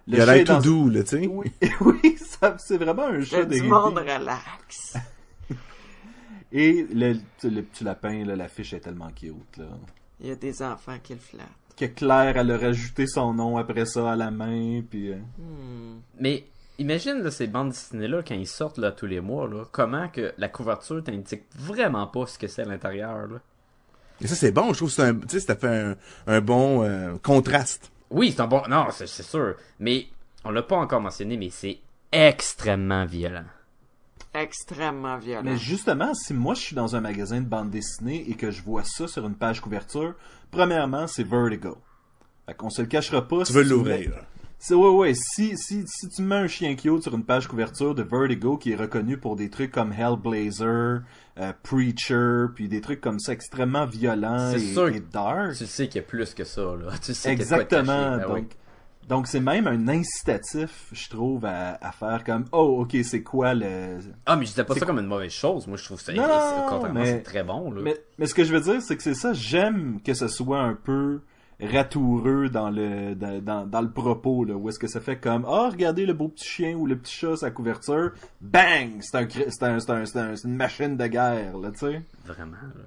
[0.08, 1.28] Le Il a chat est l'air tout dans- doux, là, tu sais.
[1.28, 3.68] Oui, oui ça- c'est vraiment un Il y chat a de du hippie.
[3.68, 4.94] monde relax.
[6.52, 9.66] Et le, le petit lapin, là, l'affiche est tellement cute, là.
[10.22, 11.48] Il y a des enfants qui le flattent.
[11.78, 15.10] Que Claire, elle a rajouté son nom après ça à la main, puis...
[15.12, 16.00] euh, Hmm.
[16.20, 16.46] Mais
[16.80, 20.34] imagine là, ces bandes dessinées-là, quand ils sortent là, tous les mois, là, comment que
[20.38, 23.28] la couverture t'indique vraiment pas ce que c'est à l'intérieur.
[23.28, 23.40] Là?
[24.22, 24.72] Et ça, c'est bon.
[24.72, 25.96] Je trouve que c'est un, tu sais, ça fait un,
[26.28, 27.92] un bon euh, contraste.
[28.10, 28.62] Oui, c'est un bon.
[28.70, 29.56] Non, c'est c'est sûr.
[29.80, 30.08] Mais
[30.46, 31.80] on l'a pas encore mentionné, mais c'est
[32.12, 33.44] extrêmement violent.
[34.36, 35.44] Extrêmement violent.
[35.44, 38.62] Mais justement, si moi je suis dans un magasin de bande dessinée et que je
[38.62, 40.14] vois ça sur une page couverture,
[40.52, 41.78] premièrement, c'est Vertigo.
[42.46, 43.40] Fait qu'on se le cachera pas.
[43.40, 44.12] Tu si veux l'ouvrir.
[44.58, 47.94] C'est ouais ouais, si si si tu mets un chien cute sur une page couverture
[47.94, 51.02] de Vertigo qui est reconnu pour des trucs comme Hellblazer,
[51.38, 55.56] euh, Preacher, puis des trucs comme ça extrêmement violents C'est et, sûr et dark.
[55.56, 56.94] Tu sais qu'il y a plus que ça, là.
[57.02, 58.18] Tu sais qu'il y a de quoi te Exactement.
[58.18, 58.48] Ben oui.
[59.08, 63.54] Donc c'est même un incitatif, je trouve, à, à faire comme oh ok c'est quoi
[63.54, 65.68] le Ah, mais je disais pas ça comme une mauvaise chose.
[65.68, 66.12] Moi, je trouve ça.
[66.14, 66.24] Non,
[66.68, 67.82] contrairement, mais- c'est très bon, là.
[67.84, 69.34] Mais, mais ce que je veux dire, c'est que c'est ça.
[69.34, 71.22] J'aime que ce soit un peu
[71.62, 75.46] ratoureux dans le dans, dans, dans le propos là où est-ce que ça fait comme
[75.48, 79.26] ah regardez le beau petit chien ou le petit chat sa couverture bang c'est un
[79.30, 82.84] c'est un c'est un une machine de guerre là tu sais Vraiment, là.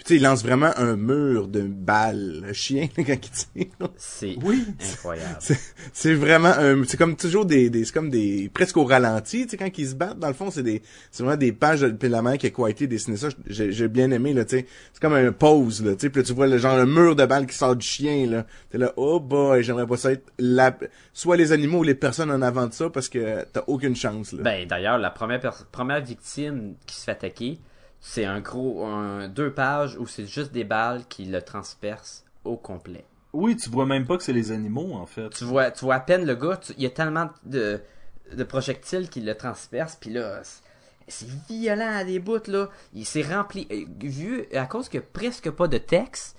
[0.00, 3.66] Puis, tu sais, il lance vraiment un mur de balles, le chien, quand il tire.
[3.98, 4.64] C'est Oui.
[4.94, 5.36] incroyable.
[5.40, 5.58] C'est
[5.92, 9.50] c'est vraiment un, c'est comme toujours des, des c'est comme des, presque au ralenti, tu
[9.50, 12.06] sais, quand ils se battent, dans le fond, c'est des, c'est vraiment des pages de
[12.08, 14.66] la mère qui a quietly dessiné ça, j'ai, j'ai bien aimé, là, tu sais.
[14.94, 17.14] C'est comme un pose, là, tu sais, puis là, tu vois le genre, le mur
[17.14, 18.46] de balles qui sort du chien, là.
[18.70, 20.74] T'es là, oh boy, j'aimerais pas ça être la,
[21.12, 24.32] soit les animaux ou les personnes en avant de ça, parce que t'as aucune chance,
[24.32, 24.42] là.
[24.42, 27.58] Ben, d'ailleurs, la première, première victime qui se fait attaquer,
[28.00, 28.84] c'est un gros.
[28.86, 33.04] Un, deux pages où c'est juste des balles qui le transpercent au complet.
[33.32, 35.96] oui tu vois même pas que c'est les animaux en fait Tu vois, tu vois
[35.96, 37.80] à peine le gars, tu- il y a tellement de,
[38.34, 42.68] de projectiles qui le transpercent, puis là, c'est- violent à des bouts, là.
[42.94, 43.66] Il s'est rempli.
[43.70, 46.36] euh, Vu, à cause a presque pas de texte,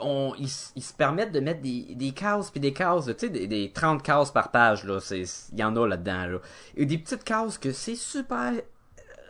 [0.00, 3.46] on, ils, se permettent de mettre des, des cases puis des cases, tu sais, des,
[3.46, 5.00] des 30 cases par page, là.
[5.00, 6.38] c'est- Il y en a là-dedans, là.
[6.76, 8.52] Et des petites cases que c'est super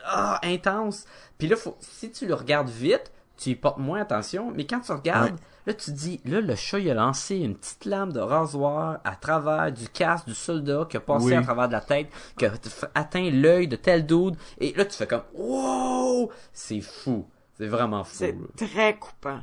[0.04, 1.04] ah, intense.
[1.38, 4.80] Puis là, faut, si tu le regardes vite, tu y portes moins attention, mais quand
[4.80, 5.38] tu regardes, Ouais.
[5.66, 9.00] là, tu te dis, là, le chat, il a lancé une petite lame de rasoir
[9.04, 11.34] à travers du casque du soldat qui a passé Oui.
[11.34, 12.52] à travers de la tête, qui a
[12.94, 16.30] atteint l'œil de tel dude, et là, tu fais comme, wow!
[16.52, 17.26] C'est fou.
[17.58, 18.14] C'est vraiment fou.
[18.16, 19.40] C'est très coupant.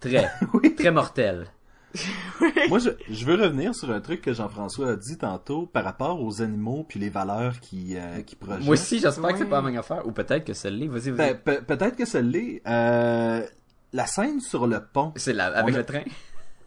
[0.00, 0.30] Très,
[0.76, 1.46] très mortel.
[2.68, 6.22] Moi, je, je veux revenir sur un truc que Jean-François a dit tantôt par rapport
[6.22, 8.64] aux animaux puis les valeurs qui, euh, qui projettent.
[8.64, 11.12] Moi aussi, j'espère que c'est pas la même affaire, ou peut-être que celle-là, vas-y, vas-y.
[11.12, 12.60] Ben, pe- peut-être que ça l'est.
[12.66, 13.42] Euh,
[13.94, 16.02] la scène sur le pont c'est la, avec a- le train.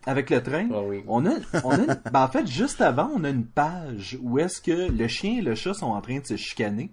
[0.08, 0.68] avec le train.
[0.74, 1.04] Oh oui.
[1.08, 4.40] On a, on a une- ben, en fait, juste avant, on a une page où
[4.40, 6.90] est-ce que le chien et le chat sont en train de se chicaner.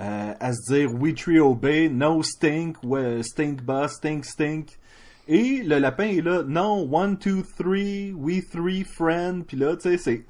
[0.00, 4.78] euh, à se dire We tree obey, no stink, ouais, stink boss, stink stink.
[5.28, 9.44] Et le lapin est là, non, one, two, three, we three friend.
[9.46, 10.24] Puis là, tu sais, c'est.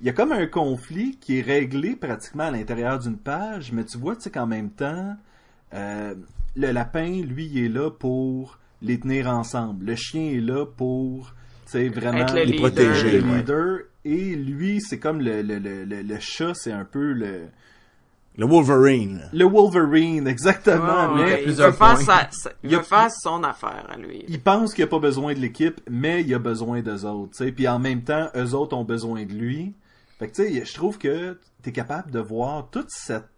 [0.00, 3.84] Il y a comme un conflit qui est réglé pratiquement à l'intérieur d'une page, mais
[3.84, 5.14] tu vois, tu sais, qu'en même temps,
[5.74, 6.14] euh,
[6.56, 9.84] le lapin, lui, il est là pour les tenir ensemble.
[9.84, 11.34] Le chien est là pour,
[11.66, 12.70] tu sais, vraiment Être le Les leader.
[12.70, 13.44] protéger, ouais.
[14.06, 17.48] Et lui, c'est comme le, le, le, le, le chat, c'est un peu le,
[18.40, 19.28] Le Wolverine.
[19.34, 21.12] le Wolverine, exactement.
[21.12, 22.04] Ouais, mais ouais, il plusieurs veut faire, points.
[22.04, 24.24] sa- sa- il Il veut faire son affaire à lui.
[24.28, 27.44] il pense qu'il a pas besoin de l'équipe, mais il a besoin d'eux autres, tu
[27.44, 27.52] sais.
[27.52, 29.74] Puis en même temps, eux autres ont besoin de lui.
[30.18, 33.28] Fait que, tu sais, je trouve que t'es capable de voir toute cette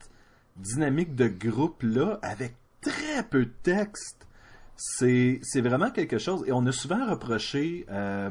[0.57, 4.27] dynamique de groupe-là avec très peu de texte.
[4.77, 6.45] C'est, c'est vraiment quelque chose.
[6.47, 8.31] Et on a souvent reproché euh,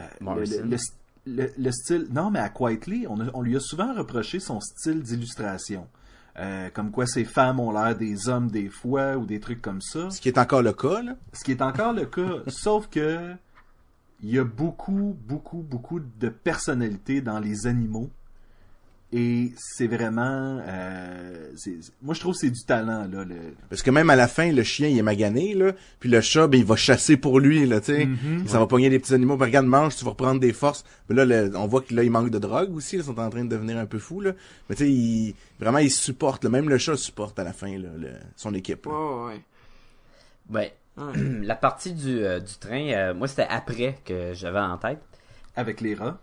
[0.00, 0.76] euh, le, le-
[1.26, 2.06] le- le- le style...
[2.10, 5.86] Non, mais à Quietly, on, a- on lui a souvent reproché son style d'illustration.
[6.38, 9.80] Euh, comme quoi ces femmes ont l'air des hommes des fois ou des trucs comme
[9.80, 10.10] ça.
[10.10, 11.16] Ce qui est encore le cas, là.
[11.32, 13.32] Ce qui est encore le cas, sauf que
[14.22, 18.08] il y a beaucoup, beaucoup, beaucoup de personnalité dans les animaux.
[19.18, 20.60] Et c'est vraiment...
[20.66, 21.50] euh,
[22.02, 23.24] moi, je trouve que c'est du talent, là.
[23.24, 23.34] Le...
[23.70, 25.72] Parce que même à la fin, le chien, il est magané, là.
[26.00, 28.08] Puis le chat, ben, il va chasser pour lui, là, tu sais.
[28.46, 29.38] Ça va pogner des petits animaux.
[29.38, 30.84] Ben, regarde, mange, tu vas reprendre des forces.
[31.08, 32.96] Mais là, le- on voit que là, il manque de drogue aussi.
[32.96, 33.02] là.
[33.04, 34.32] Ils sont en train de devenir un peu fous, là.
[34.68, 36.44] Mais tu sais, il- vraiment, il supporte.
[36.44, 36.50] là.
[36.50, 38.84] Même le chat supporte à la fin, là, le- son équipe.
[38.84, 38.92] là.
[38.92, 39.40] Ouais, ouais.
[40.50, 41.12] Ben, Ouais.
[41.42, 45.00] la partie du, euh, du train, euh, moi, c'était après que j'avais en tête.
[45.54, 46.18] Avec les rats.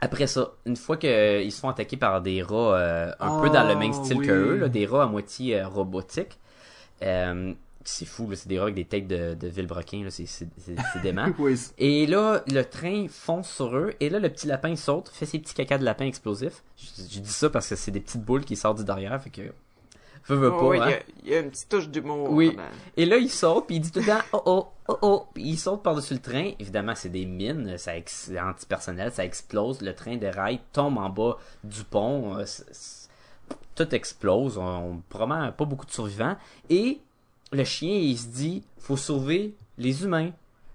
[0.00, 3.50] Après ça, une fois qu'ils se font attaquer par des rats euh, un Oh, peu
[3.50, 4.26] dans le même style oui.
[4.26, 6.38] que eux, là, des rats à moitié euh, robotiques,
[7.02, 7.52] euh,
[7.84, 10.26] c'est fou, là, c'est des rats avec des têtes de, de vilebrequin, là, c'est,
[11.02, 11.26] dément.
[11.38, 15.26] Oui, Et là, le train fonce sur eux, et là, le petit lapin saute, fait
[15.26, 16.62] ses petits caca de lapin explosifs.
[16.76, 19.30] Je, je dis ça parce que c'est des petites boules qui sortent du derrière, fait
[19.30, 19.42] que...
[20.26, 20.86] Veux, veux Ouais, pas, ouais, hein.
[20.86, 22.30] il, y a, il y a une petite touche d'humour.
[22.30, 22.56] Oui.
[22.96, 25.42] Et là, il saute, puis il dit tout le temps «Oh oh, oh oh», puis
[25.44, 26.52] il saute par-dessus le train.
[26.58, 31.10] Évidemment, c'est des mines, ça ex- c'est antipersonnel, ça explose, le train déraille, tombe en
[31.10, 32.44] bas du pont, euh,
[33.74, 36.36] tout explose, on, on probablement pas beaucoup de survivants.
[36.70, 37.00] Et
[37.52, 40.30] le chien, il se dit «Faut sauver les humains».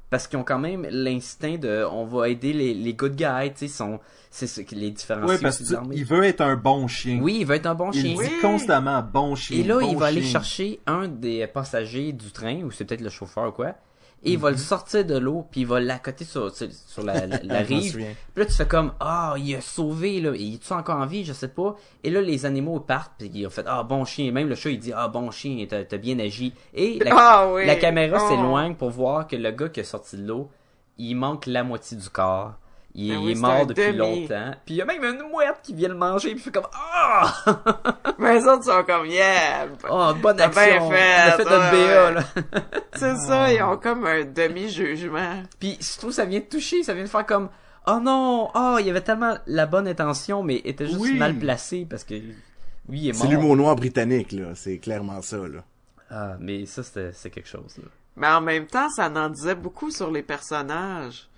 [0.09, 3.59] Parce qu'ils ont quand même l'instinct de «On va aider les, les good guys», tu
[3.59, 3.99] sais, sont-
[4.31, 7.19] c'est ce qui les différencie Ouais, parce qu'il veut être un bon chien.
[7.21, 8.13] Oui, il veut être un bon Il chien.
[8.13, 8.27] dit Oui.
[8.41, 9.57] constamment bon chien.
[9.59, 13.01] Et là, bon il va aller chercher un des passagers du train, ou c'est peut-être
[13.01, 13.75] le chauffeur ou quoi,
[14.23, 17.25] et il va le sortir de l'eau, puis il va l'accoter sur, sur, sur la,
[17.25, 17.93] la, rive.
[17.95, 18.05] Puis
[18.35, 20.33] là, tu fais comme, ah, il a sauvé, là.
[20.35, 21.23] Il est-tu encore en vie?
[21.23, 21.75] Je sais pas.
[22.03, 24.31] Et là, les animaux partent, puis ils ont fait, ah, bon chien.
[24.31, 26.53] Même le chat, il dit, ah, bon chien, t'as t'as bien agi.
[26.73, 27.65] Et la, Ah oui.
[27.65, 28.29] la caméra Oh.
[28.29, 30.49] s'éloigne pour voir que le gars qui est sorti de l'eau,
[30.97, 32.53] il manque la moitié du corps.
[32.95, 33.97] Il, Ben oui, est mort depuis demi.
[33.97, 34.51] longtemps.
[34.65, 36.67] Puis il y a même une mouette qui vient le manger, puis il fait comme,
[36.73, 37.33] ah!
[38.17, 39.67] Mais les autres sont comme, yeah!
[39.89, 40.89] Oh, bonne T'as bien action!
[40.89, 42.23] fait, fait notre ouais, BA, là.
[42.95, 45.43] C'est ça, ils ont comme un demi-jugement.
[45.59, 47.49] Puis je trouve ça vient de toucher, ça vient de faire comme
[47.87, 51.17] oh non, oh il y avait tellement la bonne intention mais était juste Oui.
[51.17, 53.21] mal placé parce que oui il est mort.
[53.21, 54.47] C'est l'humour noir britannique, là.
[54.55, 55.63] C'est clairement ça, là.
[56.11, 57.77] Ah mais ça c'était c'est quelque chose.
[57.77, 57.85] Là.
[58.15, 61.29] Mais en même temps, ça en disait beaucoup sur les personnages.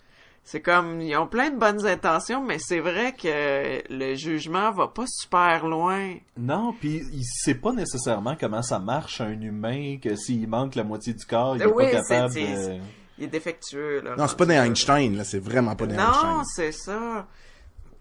[0.43, 4.87] C'est comme, ils ont plein de bonnes intentions, mais c'est vrai que le jugement va
[4.87, 6.15] pas super loin.
[6.37, 10.83] Non, puis il sait pas nécessairement comment ça marche un humain, que s'il manque la
[10.83, 12.79] moitié du corps, il est Oui, pas capable c'est- de...
[13.19, 14.15] Il est défectueux, là.
[14.17, 14.55] Non, c'est pas des.
[14.55, 15.23] Einstein, là.
[15.23, 16.43] C'est vraiment pas des Non, Einstein.
[16.55, 17.27] c'est ça.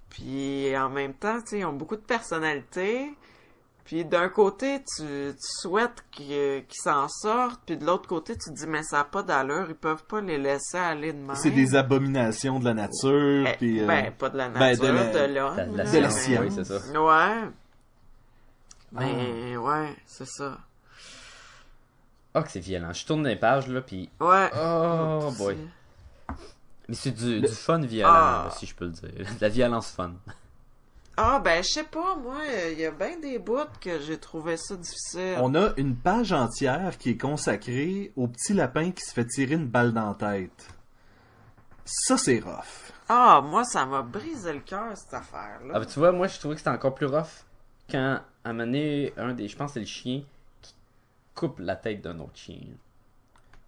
[0.09, 3.11] Puis en même temps, tu sais, ils ont beaucoup de personnalité.
[3.90, 8.55] Puis d'un côté, tu, tu souhaites qu'ils s'en sortent, puis de l'autre côté, tu te
[8.55, 11.35] dis, mais ça n'a pas d'allure, ils peuvent pas les laisser aller de même.
[11.35, 13.81] C'est des abominations de la nature, Eh, puis...
[13.83, 15.57] euh, Ben, pas de la ben, nature, de de, la- l'homme.
[15.72, 16.40] de la là, de la science.
[16.40, 17.00] Oui, c'est ça.
[17.00, 17.48] Ouais.
[18.92, 20.59] Mais, ouais, c'est ça.
[22.37, 22.92] Oh que c'est violent.
[22.92, 24.50] Je tourne les pages là puis Ouais.
[24.57, 25.59] oh boy.
[26.88, 28.42] Mais c'est du, du fun violent Ah.
[28.46, 29.11] là, si je peux le dire.
[29.16, 30.12] De la violence fun.
[31.22, 32.37] Ah, ben, je sais pas, moi,
[32.72, 35.37] il y a bien des bouts que j'ai trouvé ça difficile.
[35.38, 39.54] On a une page entière qui est consacrée au petit lapin qui se fait tirer
[39.56, 40.68] une balle dans la tête.
[41.85, 42.92] Ça, c'est rough.
[43.09, 45.72] Ah, moi, ça m'a brisé le cœur, cette affaire-là.
[45.74, 47.44] Ah, ben, tu vois, moi, je trouvais que c'était encore plus rough
[47.90, 50.22] quand, à un moment donné, un des, je pense que c'est le chien
[50.62, 50.74] qui
[51.35, 52.61] coupe la tête d'un autre chien.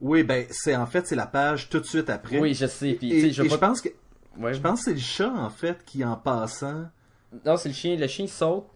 [0.00, 2.38] Oui, ben, c'est en fait, c'est la page tout de suite après.
[2.38, 3.90] Oui, je sais, puis, Et, je et pense que
[4.38, 4.54] Ouais.
[4.54, 6.86] je pense que c'est le chat en fait qui en passant.
[7.44, 7.96] Non, c'est le chien.
[7.96, 8.66] Le chien saute.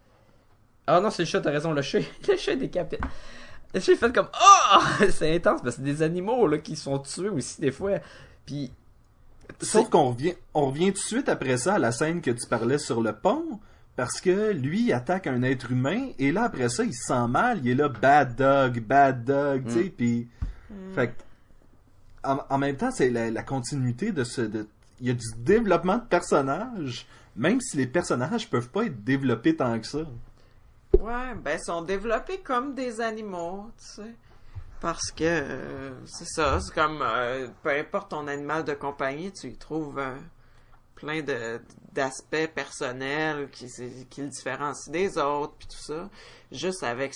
[0.86, 1.72] Ah non, c'est le chat, t'as raison.
[1.72, 2.98] Le chat, le chat est décapité.
[3.74, 6.76] Le chat est fait comme Oh C'est intense, parce que c'est des animaux là, qui
[6.76, 7.98] sont tués aussi des fois.
[8.44, 8.72] Puis.
[9.60, 12.30] Sauf c'est- qu'on revient, on revient tout de suite après ça à la scène que
[12.32, 13.60] tu parlais sur le pont,
[13.94, 17.28] parce que lui il attaque un être humain et là après ça il se sent
[17.28, 20.28] mal, il est là bad dog, bad dog, tu sais, puis
[20.96, 24.66] fait que, en, en même temps c'est la, la continuité de ce, de,
[25.00, 29.56] il y a du développement de personnages, même si les personnages peuvent pas être développés
[29.56, 30.00] tant que ça.
[30.98, 34.14] Ouais, ben, ils sont développés comme des animaux, tu sais.
[34.80, 39.48] Parce que, euh, c'est ça, c'est comme, euh, peu importe ton animal de compagnie, tu
[39.48, 40.16] y trouves euh,
[40.94, 41.60] plein de
[41.92, 43.68] d'aspects personnels qui,
[44.10, 46.10] qui le différencient des autres, puis tout ça,
[46.52, 47.14] juste avec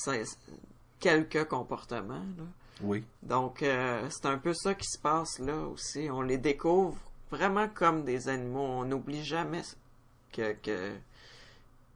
[0.99, 2.45] quelques comportements, là.
[2.83, 3.05] Oui.
[3.23, 6.09] Donc, euh, c'est un peu ça qui se passe là aussi.
[6.11, 6.97] On les découvre
[7.31, 8.61] vraiment comme des animaux.
[8.61, 9.63] On n'oublie jamais
[10.33, 10.93] que, que,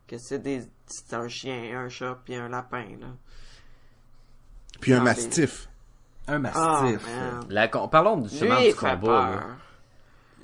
[0.06, 3.08] que c'est des, c'est un chien, un chat, puis un lapin, là.
[4.80, 5.68] Puis un Ah, mastif.
[6.26, 7.06] Un Ah, mastif.
[7.06, 7.46] man.
[7.48, 9.30] La, parlons du chemin du combat.
[9.30, 9.46] là.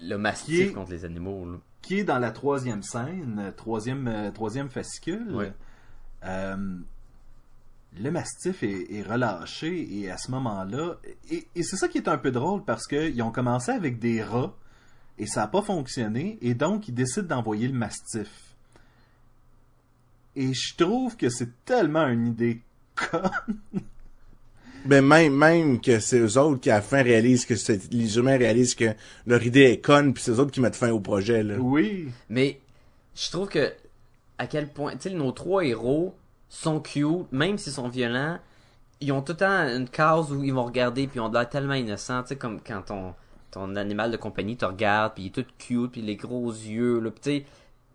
[0.02, 1.44] Le mastif Qui est- contre les animaux.
[1.50, 1.58] là.
[1.82, 5.28] qui est dans la troisième scène, euh, troisième, euh, troisième fascicule.
[5.32, 5.46] Oui.
[6.24, 6.76] Euh,
[7.98, 10.96] le mastif est, est relâché et à ce moment-là,
[11.30, 14.22] et, et c'est ça qui est un peu drôle parce qu'ils ont commencé avec des
[14.22, 14.54] rats
[15.20, 18.56] et ça n'a pas fonctionné et donc ils décident d'envoyer le mastif.
[20.34, 22.62] Et je trouve que c'est tellement une idée
[22.96, 23.60] conne.
[24.86, 28.16] Ben même, même que c'est eux autres qui à la fin réalisent que c'est, les
[28.16, 28.94] humains réalisent que
[29.26, 31.56] leur idée est conne, puis c'est eux autres qui mettent fin au projet, là.
[31.58, 32.08] Oui.
[32.30, 32.58] Mais
[33.14, 33.74] je trouve que
[34.38, 36.14] à quel point, tu sais, nos trois héros
[36.48, 38.38] sont cute, même s'ils sont violents,
[39.02, 41.34] ils ont tout le temps une case où ils vont regarder puis ils ont de
[41.34, 43.14] l'air tellement innocents, tu sais, comme quand ton
[43.50, 47.00] ton animal de compagnie te regarde puis il est tout cute puis les gros yeux
[47.00, 47.44] là, tu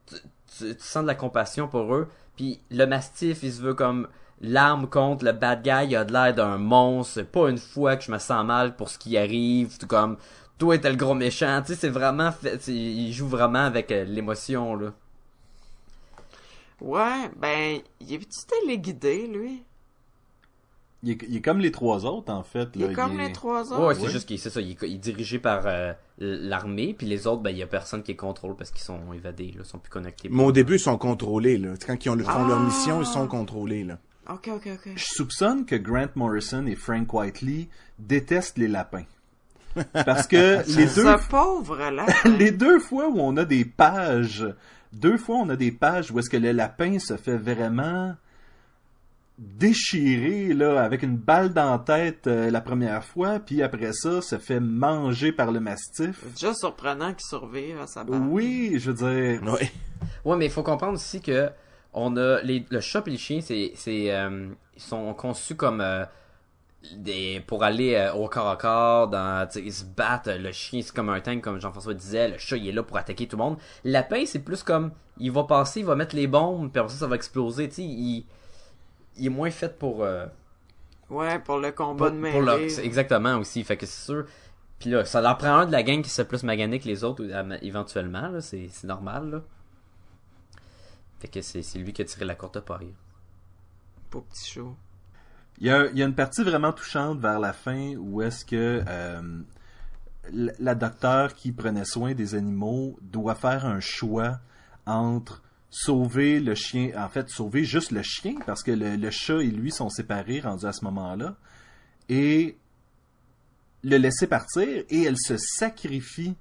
[0.07, 0.15] tu,
[0.57, 2.07] tu- tu sens de la compassion pour eux.
[2.35, 4.07] Puis le mastif, il se veut comme
[4.41, 7.23] l'arme contre le bad guy, il a de l'air d'un monstre.
[7.23, 9.77] Pas une fois que je me sens mal pour ce qui arrive.
[9.77, 10.17] Tout comme,
[10.57, 11.61] toi t'es le gros méchant.
[11.61, 12.67] Tu sais, c'est vraiment fait.
[12.67, 14.93] Il joue vraiment avec euh, l'émotion, là.
[16.81, 19.63] Ouais, ben, il est-tu téléguidé, lui?
[21.05, 22.67] Il est, il est comme les trois autres, en fait.
[22.75, 23.99] Il est comme est- les trois Ouais, autres?
[24.01, 27.27] c'est juste qu'il c'est ça, il est, il est dirigé par euh, l'armée, puis les
[27.27, 29.65] autres, ben, il y a personne qui les contrôle parce qu'ils sont évadés, là, ils
[29.65, 30.29] sont plus connectés.
[30.31, 31.73] Mais au début, ils sont contrôlés, là.
[31.85, 32.65] Quand ils ont, font leur Ah!
[32.65, 33.99] mission, ils sont contrôlés, là.
[34.27, 34.91] Ok, ok, ok.
[34.95, 39.05] Je soupçonne que Grant Morrison et Frank Whiteley détestent les lapins.
[39.93, 42.05] Parce que les deux Ce pauvre là.
[42.39, 44.45] les deux fois où on a des pages,
[44.93, 48.15] deux fois on a des pages où est-ce que le lapin se fait vraiment
[49.37, 54.21] déchirer là avec une balle dans la tête euh, la première fois, puis après ça
[54.21, 56.19] se fait manger par le mastif.
[56.23, 58.21] C'est déjà surprenant qu'il survive à sa balle.
[58.29, 59.71] Oui, je veux dire, Ouais.
[60.23, 61.49] Ouais, mais il faut comprendre aussi que
[61.93, 65.79] on a les, le chat et le chien, c'est, c'est, euh, ils sont conçus comme
[65.79, 66.03] euh,
[66.97, 70.27] des pour aller euh, au corps à corps, dans, ils se battent.
[70.27, 72.29] Le chien, c'est comme un tank, comme Jean-François disait.
[72.29, 73.57] Le chat, il est là pour attaquer tout le monde.
[73.85, 76.99] Lapin, c'est plus comme, il va passer, il va mettre les bombes, puis après ça,
[76.99, 77.69] ça va exploser.
[77.69, 78.25] Tu sais, il,
[79.17, 80.25] il est moins fait pour, euh,
[81.09, 83.63] Ouais, pour le combat pour, de pour c'est exactement aussi.
[83.63, 84.25] Fait que c'est sûr.
[84.79, 87.03] Puis là, ça leur prend un de la gang qui se plus magané que les
[87.03, 88.27] autres euh, éventuellement.
[88.27, 89.29] Là, c'est, c'est normal.
[89.29, 89.41] Là.
[91.19, 92.93] Fait que c'est, c'est lui qui a tiré la courte paille.
[94.09, 94.75] Pour petit chaud.
[95.59, 98.43] il y a, il y a une partie vraiment touchante vers la fin où est-ce
[98.43, 99.41] que euh,
[100.31, 104.39] la, la docteure qui prenait soin des animaux doit faire un choix
[104.85, 105.43] entre
[105.77, 109.47] sauver le chien, en fait sauver juste le chien parce que le, le chat et
[109.47, 111.35] lui sont séparés rendus à ce moment-là
[112.07, 112.57] et
[113.83, 116.35] le laisser partir et elle se sacrifie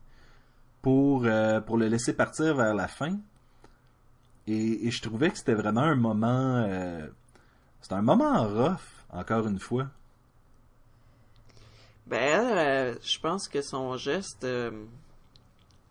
[0.83, 3.19] pour euh, pour le laisser partir vers la fin
[4.47, 7.05] et, et je trouvais que c'était vraiment un moment euh,
[7.81, 9.89] c'est un moment rough encore une fois
[12.07, 14.71] Ben, elle, euh, je pense que son geste, euh,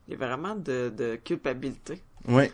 [0.07, 2.01] il est vraiment de, de culpabilité.
[2.27, 2.51] Ouais.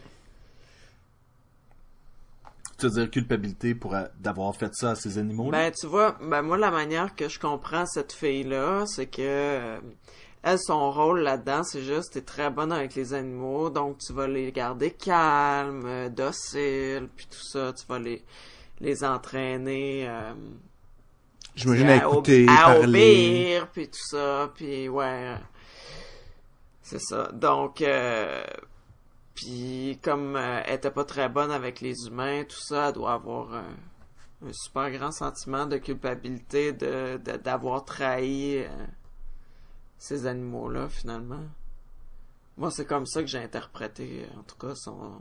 [2.79, 6.17] Tu veux dire culpabilité pour euh, d'avoir fait ça à ces animaux Ben, tu vois,
[6.21, 9.79] ben moi, la manière que je comprends cette fille-là, c'est que euh,
[10.41, 14.27] elle, son rôle là-dedans, c'est juste, t'es très bonne avec les animaux, donc tu vas
[14.27, 18.23] les garder calmes, euh, dociles, puis tout ça, tu vas les,
[18.79, 20.33] les entraîner euh,
[21.55, 22.85] J'imagine à écouter, à parler.
[22.87, 25.35] obéir, puis tout ça, puis ouais,
[26.81, 27.29] c'est ça.
[27.33, 28.41] Donc, euh,
[29.41, 33.13] puis comme euh, elle était pas très bonne avec les humains, tout ça, elle doit
[33.13, 33.75] avoir un,
[34.45, 38.67] un super grand sentiment de culpabilité de de- d'avoir trahi euh,
[39.97, 41.43] ces animaux-là, finalement.
[42.57, 45.13] Moi, c'est comme ça que j'ai interprété, en tout cas, son,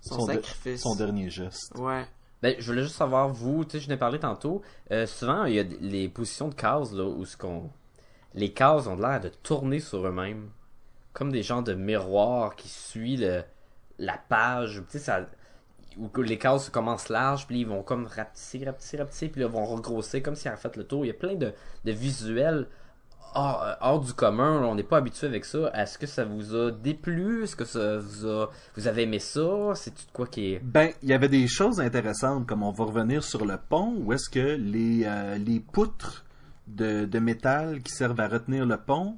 [0.00, 0.82] son, Son de- sacrifice.
[0.82, 1.72] Son dernier geste.
[1.76, 2.06] Ouais.
[2.42, 5.54] Ben, je voulais juste savoir, vous, tu sais, je n'ai parlé tantôt, euh, souvent, il
[5.54, 7.70] y a les positions de cases, là, où ce qu'on...
[8.34, 10.50] Les cases ont l'air de tourner sur eux-mêmes.
[11.12, 13.42] Comme des genres de miroirs qui suivent le-
[13.98, 14.82] la page.
[14.90, 15.26] Tu sais.
[15.98, 19.64] Où les cases commencent larges, puis ils vont comme rapetisser, rapetisser, rapetisser, puis là, vont
[19.64, 21.06] regrosser comme s'ils avaient fait le tour.
[21.06, 21.54] Il y a plein de,
[21.84, 22.66] de visuels
[23.34, 24.62] hors, euh, du commun.
[24.62, 25.70] On n'est pas habitué avec ça.
[25.74, 27.44] Est-ce que ça vous a déplu?
[27.44, 28.50] Est-ce que ça vous a...
[28.76, 29.72] Vous avez aimé ça?
[29.74, 30.58] C'est de quoi qui est...
[30.62, 34.12] Ben, il y avait des choses intéressantes, comme on va revenir sur le pont, où
[34.12, 36.26] est-ce que les, euh, les poutres
[36.66, 39.16] de, de métal qui servent à retenir le pont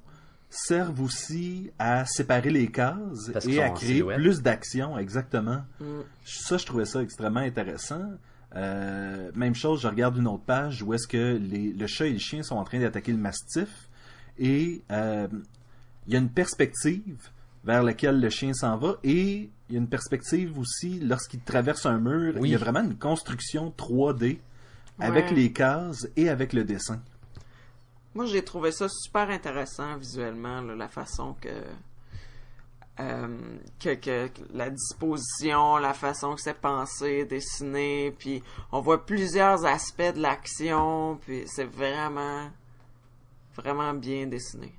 [0.50, 4.18] servent aussi à séparer les cases Parce et à créer silhouette.
[4.18, 5.62] plus d'action, exactement.
[5.80, 5.84] Mm.
[6.24, 8.12] Ça, je trouvais ça extrêmement intéressant.
[8.56, 12.12] Euh, même chose, je regarde une autre page où est-ce que les, le chat et
[12.12, 13.68] le chien sont en train d'attaquer le mastif
[14.38, 15.28] et euh,
[16.06, 17.28] il y a une perspective
[17.64, 21.84] vers laquelle le chien s'en va et il y a une perspective aussi lorsqu'il traverse
[21.84, 22.34] un mur.
[22.38, 22.48] Oui.
[22.48, 24.38] Il y a vraiment une construction 3D
[24.98, 25.34] avec Ouais.
[25.34, 27.02] les cases et avec le dessin.
[28.14, 31.48] Moi, j'ai trouvé ça super intéressant visuellement, là, la façon que,
[33.00, 33.38] euh,
[33.78, 38.42] que, que la disposition, la façon que c'est pensé, dessiné, puis
[38.72, 42.50] on voit plusieurs aspects de l'action, puis c'est vraiment,
[43.56, 44.72] vraiment bien dessiné.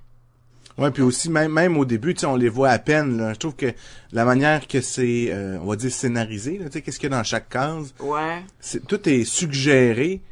[0.78, 3.18] Ouais, puis aussi même même au début, tu sais, on les voit à peine.
[3.18, 3.34] Là.
[3.34, 3.72] Je trouve que
[4.12, 7.16] la manière que c'est, euh, on va dire scénarisé, tu sais, qu'est-ce qu'il y a
[7.16, 10.22] dans chaque case, Ouais, c'est tout est suggéré.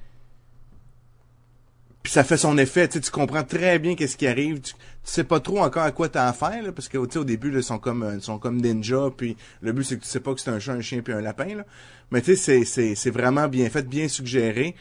[2.09, 4.63] Puis ça fait son effet, tu sais, tu comprends très bien qu'est-ce qui arrive.
[4.63, 7.19] Tu, tu sais pas trop encore à quoi t'as affaire, là, parce que tu sais,
[7.19, 9.99] au début, là, ils sont comme euh, ils sont comme ninja, puis le but c'est
[9.99, 11.67] que tu sais pas que c'est un chat, un chien puis un lapin, là.
[12.11, 14.75] Mais tu sais, c'est c'est c'est vraiment bien fait, bien suggéré.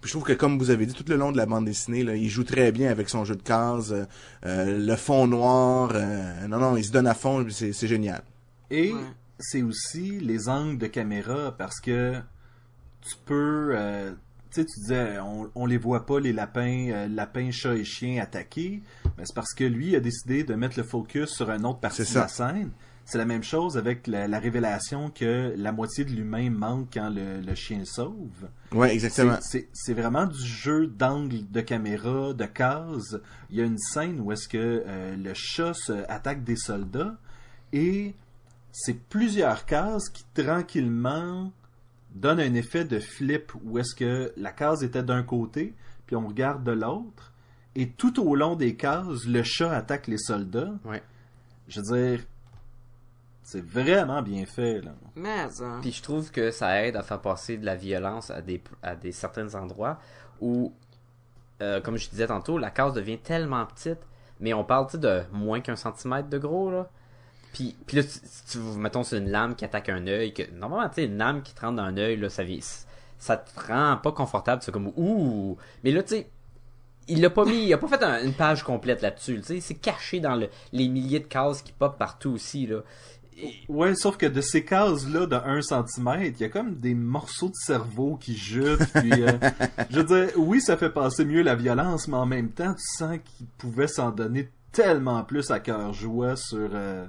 [0.00, 2.02] Puis je trouve que comme vous avez dit tout le long de la bande dessinée,
[2.02, 4.06] là, il joue très bien avec son jeu de cases, euh,
[4.46, 5.90] euh, le fond noir.
[5.94, 8.22] euh, non non, il se donne à fond, puis c'est c'est génial.
[8.70, 9.00] Et Ouais.
[9.38, 12.14] c'est aussi les angles de caméra parce que
[13.02, 13.76] tu peux.
[14.52, 17.84] Tu sais, tu disais, on, on les voit pas, les lapins, euh, lapins, chats et
[17.84, 18.82] chiens attaquer.
[19.16, 22.02] Mais c'est parce que lui a décidé de mettre le focus sur une autre partie
[22.02, 22.70] de la scène.
[23.06, 27.10] C'est la même chose avec la, la révélation que la moitié de l'humain manque quand
[27.10, 28.48] le, le chien le sauve.
[28.72, 29.36] Ouais, exactement.
[29.40, 33.16] C'est- vraiment du jeu d'angle de caméra, de cases.
[33.50, 37.16] Il y a une scène où est-ce que euh, le chat se attaque des soldats
[37.72, 38.14] et
[38.70, 41.50] c'est plusieurs cases qui tranquillement
[42.14, 45.74] donnent un effet de flip où est-ce que la case était d'un côté
[46.06, 47.32] puis on regarde de l'autre
[47.74, 50.72] et tout au long des cases le chat attaque les soldats.
[50.84, 51.02] Ouais.
[51.68, 52.26] Je veux dire,
[53.42, 54.92] c'est vraiment bien fait là.
[55.14, 55.78] mais hein.
[55.80, 58.96] Puis je trouve que ça aide à faire passer de la violence à des, à
[58.96, 59.98] des certains endroits
[60.40, 60.72] où,
[61.62, 64.00] euh, comme je disais tantôt, la case devient tellement petite,
[64.40, 66.88] mais on parle de moins qu'un centimètre de gros, là.
[67.52, 70.88] Puis, puis là, si tu, mettons, c'est une lame qui attaque un œil, que normalement,
[70.88, 72.42] tu sais, une lame qui te rentre dans un œil, là, ça,
[73.18, 75.56] ça te rend pas confortable, c'est comme ouh.
[75.84, 76.28] Mais là, tu sais,
[77.08, 79.60] il l'a pas mis, il a pas fait un- une page complète là-dessus, tu sais,
[79.60, 82.80] c'est caché dans le, les milliers de cases qui pop partout aussi, là.
[83.36, 86.94] Et- Ouais, sauf que de ces cases-là de 1 cm, il y a comme des
[86.94, 88.84] morceaux de cerveau qui jutent.
[88.94, 89.32] Puis, euh,
[89.90, 92.84] je veux dire, oui, ça fait passer mieux la violence, mais en même temps, tu
[92.98, 97.06] sens qu'il pouvait s'en donner tellement plus à cœur joie sur, euh,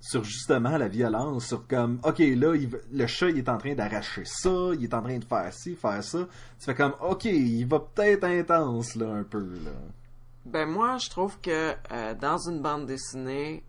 [0.00, 1.46] sur justement la violence.
[1.46, 4.94] Sur comme, ok, là, il le chat, il est en train d'arracher ça, il est
[4.94, 6.26] en train de faire ci, faire ça.
[6.58, 9.72] Tu fais comme, ok, il va peut-être intense, là, un peu, là.
[10.44, 13.64] Ben moi, je trouve que euh, dans une bande dessinée,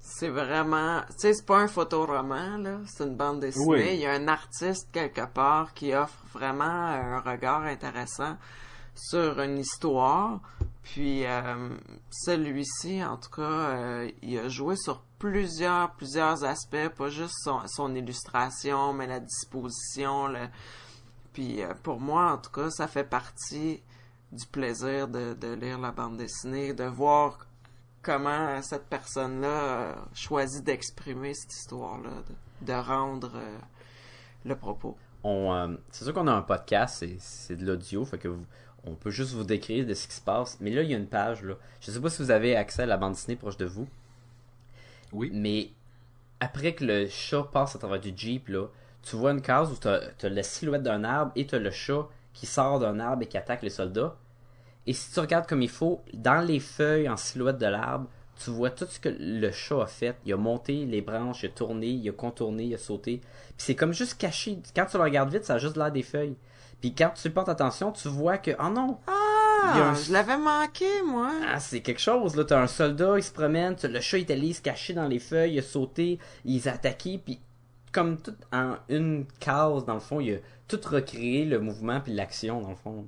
[0.00, 3.66] c'est vraiment, tu sais, c'est pas un photoroman là, c'est une bande dessinée.
[3.66, 3.90] Oui.
[3.94, 8.36] Il y a un artiste quelque part qui offre vraiment un regard intéressant
[8.94, 10.40] sur une histoire.
[10.84, 11.70] Puis euh,
[12.10, 17.60] celui-ci, en tout cas, euh, il a joué sur plusieurs, plusieurs aspects, pas juste son,
[17.66, 20.28] son illustration, mais la disposition.
[20.28, 20.48] Le...
[21.32, 23.82] Puis euh, pour moi, en tout cas, ça fait partie
[24.32, 27.46] du plaisir de, de lire la bande dessinée, de voir
[28.02, 32.10] comment cette personne-là a choisi d'exprimer cette histoire-là,
[32.62, 33.58] de, rendre euh,
[34.44, 34.96] le propos.
[35.52, 38.36] euh, c'est sûr qu'on a un podcast, c'est, c'est de l'audio, fait que
[38.84, 40.58] on peut juste vous décrire de ce qui se passe.
[40.60, 41.54] Mais là, il y a une page, là.
[41.80, 43.88] Je sais pas si vous avez accès à la bande dessinée proche de vous,
[45.32, 45.70] Mais
[46.40, 48.66] après que le chat passe à travers du Jeep, là,
[49.02, 51.70] tu vois une case où tu as, la silhouette d'un arbre et tu as le
[51.70, 54.16] chat qui sort d'un arbre et qui attaque les soldats.
[54.86, 58.08] Et si tu regardes comme il faut, dans les feuilles en silhouette de l'arbre,
[58.42, 60.16] tu vois tout ce que le chat a fait.
[60.26, 63.20] Il a monté les branches, il a tourné, il a contourné, il a sauté.
[63.20, 64.58] Puis c'est comme juste caché.
[64.74, 66.36] Quand tu le regardes vite, ça a juste l'air des feuilles.
[66.80, 69.25] Puis quand tu portes attention, tu vois que, oh non, Il y a
[69.64, 71.30] Ah, je l'avais manqué, moi.
[71.48, 72.44] ah, c'est quelque chose, là.
[72.44, 75.18] T'as un soldat, il se promène, le chat, il est allé se cacher dans les
[75.18, 77.40] feuilles, il a sauté, il a attaqués, puis
[77.92, 80.38] comme tout en une case, dans le fond, il a
[80.68, 83.06] tout recréé le mouvement puis l'action, dans le fond.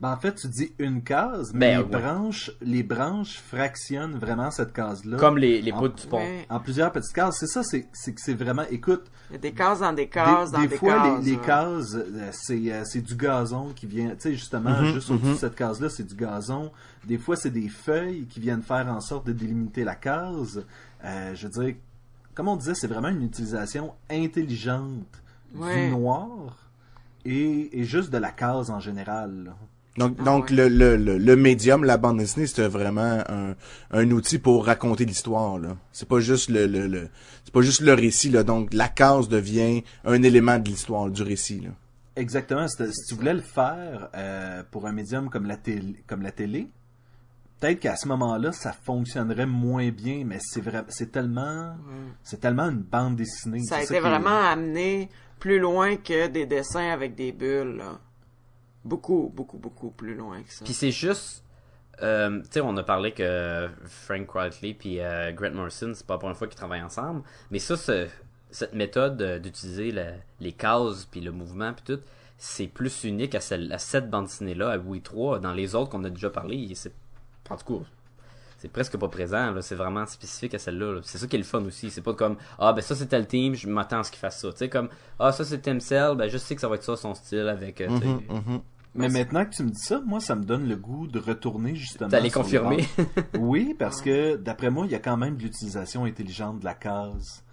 [0.00, 2.00] Ben, en fait, tu dis une case, mais Ben, les, ouais.
[2.02, 5.16] branches, les branches fractionnent vraiment cette case-là.
[5.16, 6.18] Comme les, les bouts du pont.
[6.18, 6.46] Ouais.
[6.48, 7.36] En plusieurs petites cases.
[7.40, 8.62] C'est ça, c'est c'est que c'est vraiment...
[8.70, 11.24] Écoute, Il y a des cases dans des cases, des, dans des des fois, cases.
[11.24, 11.44] les, les ouais.
[11.44, 14.10] cases, euh, c'est euh, c'est du gazon qui vient...
[14.10, 16.70] Tu sais, justement, Mhm, juste au-dessus de cette case-là, c'est du gazon.
[17.04, 20.64] Des fois, c'est des feuilles qui viennent faire en sorte de délimiter la case.
[21.04, 21.74] Euh, je veux dire,
[22.34, 25.22] comme on disait, c'est vraiment une utilisation intelligente
[25.56, 25.86] Ouais.
[25.86, 26.56] du noir
[27.24, 29.44] et, et juste de la case en général.
[29.46, 29.56] là.
[29.98, 30.56] Donc, Ah donc ouais.
[30.56, 33.54] le, le, le, le médium, la bande dessinée, c'était vraiment un,
[33.90, 35.58] un outil pour raconter l'histoire.
[35.58, 35.76] là.
[35.92, 37.08] C'est pas juste le, le, le
[37.44, 38.30] c'est pas juste le récit.
[38.30, 38.42] Là.
[38.44, 41.60] Donc la case devient un élément de l'histoire du récit.
[41.60, 41.70] Là.
[42.16, 42.66] Exactement.
[42.68, 42.76] Si
[43.08, 46.68] tu voulais le faire euh, pour un médium comme la télé, comme la télé,
[47.60, 51.74] peut-être qu'à ce moment-là, ça fonctionnerait moins bien, mais c'est vrai, c'est tellement,
[52.22, 53.62] c'est tellement une bande dessinée.
[53.64, 57.98] Ça a été vraiment amené plus loin que des dessins avec des bulles, là.
[58.88, 60.64] Beaucoup, beaucoup, beaucoup plus loin que ça.
[60.64, 61.44] Puis c'est juste.
[62.02, 66.14] euh, tu sais, on a parlé que Frank Whiteley puis euh, Grant Morrison, c'est pas
[66.14, 67.22] la première fois qu'ils travaillent ensemble.
[67.50, 68.06] Mais ça, ce-
[68.50, 69.92] cette méthode euh, d'utiliser
[70.40, 72.00] les cases puis le mouvement puis tout,
[72.38, 75.40] c'est plus unique à, celle, à cette bande dessinée-là, à Wii 3.
[75.40, 76.92] Dans les autres qu'on a déjà parlé, c'est.
[77.50, 77.84] En tout cas.
[78.60, 79.62] C'est presque pas présent, là.
[79.62, 80.94] c'est vraiment spécifique à celle-là.
[80.94, 81.00] là.
[81.04, 81.90] C'est ça qui est le fun aussi.
[81.90, 84.40] C'est pas comme Ah ben ça c'est tel team, je m'attends à ce qu'il fasse
[84.40, 84.50] ça.
[84.50, 84.88] Tu sais, comme
[85.20, 87.46] Ah ça c'est Tim Cell, ben je sais que ça va être ça son style
[87.48, 87.80] avec.
[87.80, 88.60] euh, sais, Mhm.
[88.94, 91.74] Mais maintenant que tu me dis ça, moi, ça me donne le goût de retourner
[91.76, 92.08] justement.
[92.18, 92.88] Les confirmer.
[93.38, 96.74] oui, parce que d'après moi, il y a quand même de l'utilisation intelligente de la
[96.74, 97.44] case.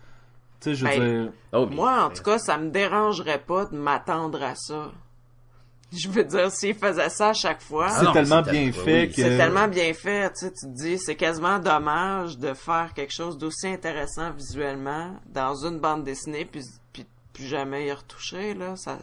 [0.60, 1.32] Tu sais, je veux Ben, dire.
[1.54, 4.92] Oh, Moi, en tout cas, ça me dérangerait pas de m'attendre à ça.
[5.96, 9.02] Je veux dire, s'il faisait ça à chaque fois, Ah c'est non, tellement bien fait
[9.04, 9.16] oui, que.
[9.16, 13.14] c'est tellement bien fait, tu sais, tu te dis, c'est quasiment dommage de faire quelque
[13.14, 18.76] chose d'aussi intéressant visuellement dans une bande dessinée, puis, puis plus jamais y retoucher, là,
[18.76, 18.98] ça,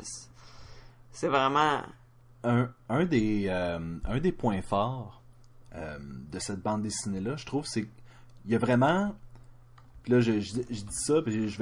[1.12, 1.83] c'est vraiment,
[2.45, 5.22] un, un des euh, un des points forts
[5.74, 5.99] euh,
[6.30, 7.86] de cette bande dessinée là, je trouve, c'est
[8.45, 9.14] il y a vraiment
[10.09, 11.59] là je, je, dis ça je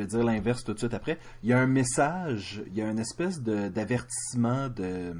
[0.00, 1.18] vais dire l'inverse tout de suite après.
[1.42, 5.14] Il y a un message, il y a une espèce d'avertissement de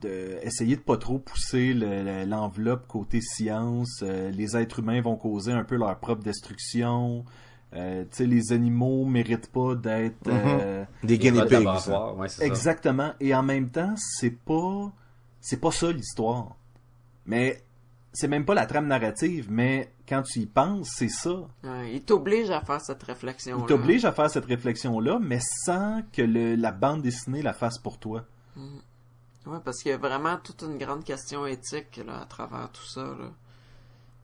[0.00, 4.00] de essayer de pas trop pousser le- le- l'enveloppe côté science.
[4.02, 7.24] Euh, les êtres humains vont causer un peu leur propre destruction.
[7.74, 11.66] Euh, tu sais, les animaux méritent pas d'être euh, Des guinea pigs.
[12.16, 12.44] ouais, ça.
[12.46, 13.12] Exactement.
[13.20, 14.90] Et en même temps, c'est pas
[15.40, 16.56] c'est pas ça l'histoire.
[17.26, 17.62] Mais
[18.12, 21.46] c'est même pas la trame narrative, mais quand tu y penses, c'est ça.
[21.92, 26.22] il t'oblige à faire cette réflexion Il t'oblige à faire cette réflexion-là, mais sans que
[26.22, 28.24] le- la bande dessinée la fasse pour toi.
[29.46, 32.84] Ouais, parce qu'il y a vraiment toute une grande question éthique, là, à travers tout
[32.84, 33.30] ça, là.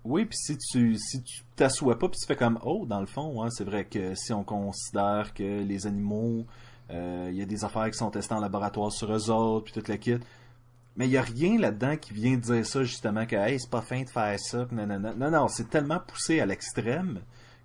[0.04, 3.06] Oui, puis si tu si tu t'assois pas puis tu fais comme oh dans le
[3.06, 6.44] fond, hein, c'est vrai que si on considère que les animaux
[6.90, 9.72] euh, il y a des affaires qui sont testées en laboratoire sur eux autres puis
[9.72, 10.16] toute la kit.
[10.96, 13.80] Mais il y a rien là-dedans qui vient dire ça justement que hey, c'est pas
[13.80, 15.14] fin de faire ça, puis nanana.
[15.14, 17.20] Non non, c'est tellement poussé à l'extrême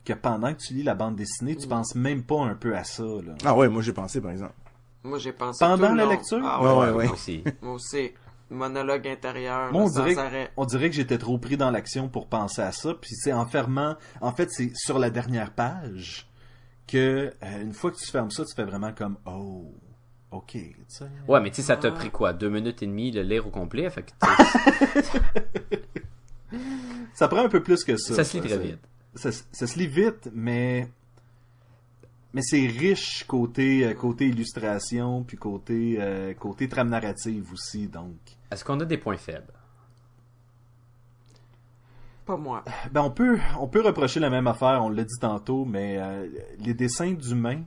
[0.06, 2.84] que pendant que tu lis la bande dessinée, tu penses même pas un peu à
[2.86, 3.36] ça là.
[3.44, 4.54] Ah ouais, moi j'ai pensé par exemple.
[5.04, 6.10] Moi, j'ai pensé Pendant tout la long.
[6.12, 6.42] lecture?
[6.44, 7.04] Ah, Ouais, ouais, ouais, ouais.
[7.06, 7.44] Moi aussi.
[7.62, 8.12] Moi aussi.
[8.50, 10.52] Monologue intérieur, on sans dirait, arrêt.
[10.58, 12.93] on dirait que j'étais trop pris dans l'action pour penser à ça.
[12.93, 13.95] Puis c'est en fermant.
[14.22, 16.28] En fait, c'est sur la dernière page
[16.88, 19.72] que euh, une fois que tu fermes ça, tu fais vraiment comme oh,
[20.32, 21.06] ok, tu sais.
[21.28, 22.34] Ouais, mais tu sais, ça t'a pris quoi?
[22.34, 23.88] Deux minutes et demie de lire au complet?
[23.91, 24.12] Fait que
[27.14, 28.16] Ça prend un peu plus que ça.
[28.16, 28.80] ça se lit très c'est- vite.
[29.16, 30.88] Ça, ça se lit vite, mais
[32.34, 37.88] mais c'est riche côté euh, côté illustration puis côté euh, côté trame narrative aussi.
[37.88, 38.18] Donc,
[38.52, 39.54] Est-ce qu'on a des points faibles?
[42.26, 42.64] Pas moi.
[42.92, 44.84] ben on peut on peut reprocher la même affaire.
[44.84, 46.28] On l'a dit tantôt, mais euh,
[46.60, 47.64] les dessins d'humains.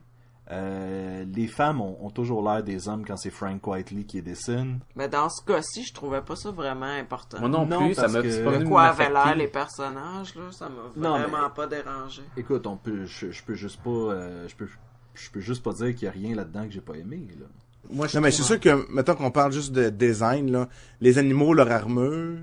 [0.52, 4.22] Euh, les femmes ont, ont toujours l'air des hommes quand c'est Frank Whiteley qui les
[4.22, 4.80] dessine.
[4.96, 7.40] Mais dans ce cas-ci, je trouvais pas ça vraiment important.
[7.40, 10.68] Moi non, Non, plus, ça m'a que- de quoi avaient l'air les personnages, là, ça
[10.68, 12.22] m'a vraiment mais- pas dérangé.
[12.36, 14.68] Écoute, on peut, je, je peux juste pas, euh, je peux,
[15.14, 17.28] je peux juste pas dire qu'il y a rien là-dedans que j'ai pas aimé.
[17.40, 17.46] Là.
[17.90, 20.68] Moi, je Non, mais c'est sûr que, mettons qu'on parle juste de design, là,
[21.00, 22.38] les animaux, leur armure,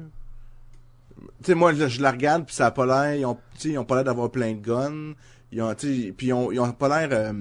[1.18, 3.70] tu sais, moi, je la regarde, puis ça a pas l'air, ils ont, tu sais,
[3.70, 5.14] ils ont pas l'air d'avoir plein de guns,
[5.52, 7.34] ils ont, tu sais, puis ils ont, ils ont pas l'air euh,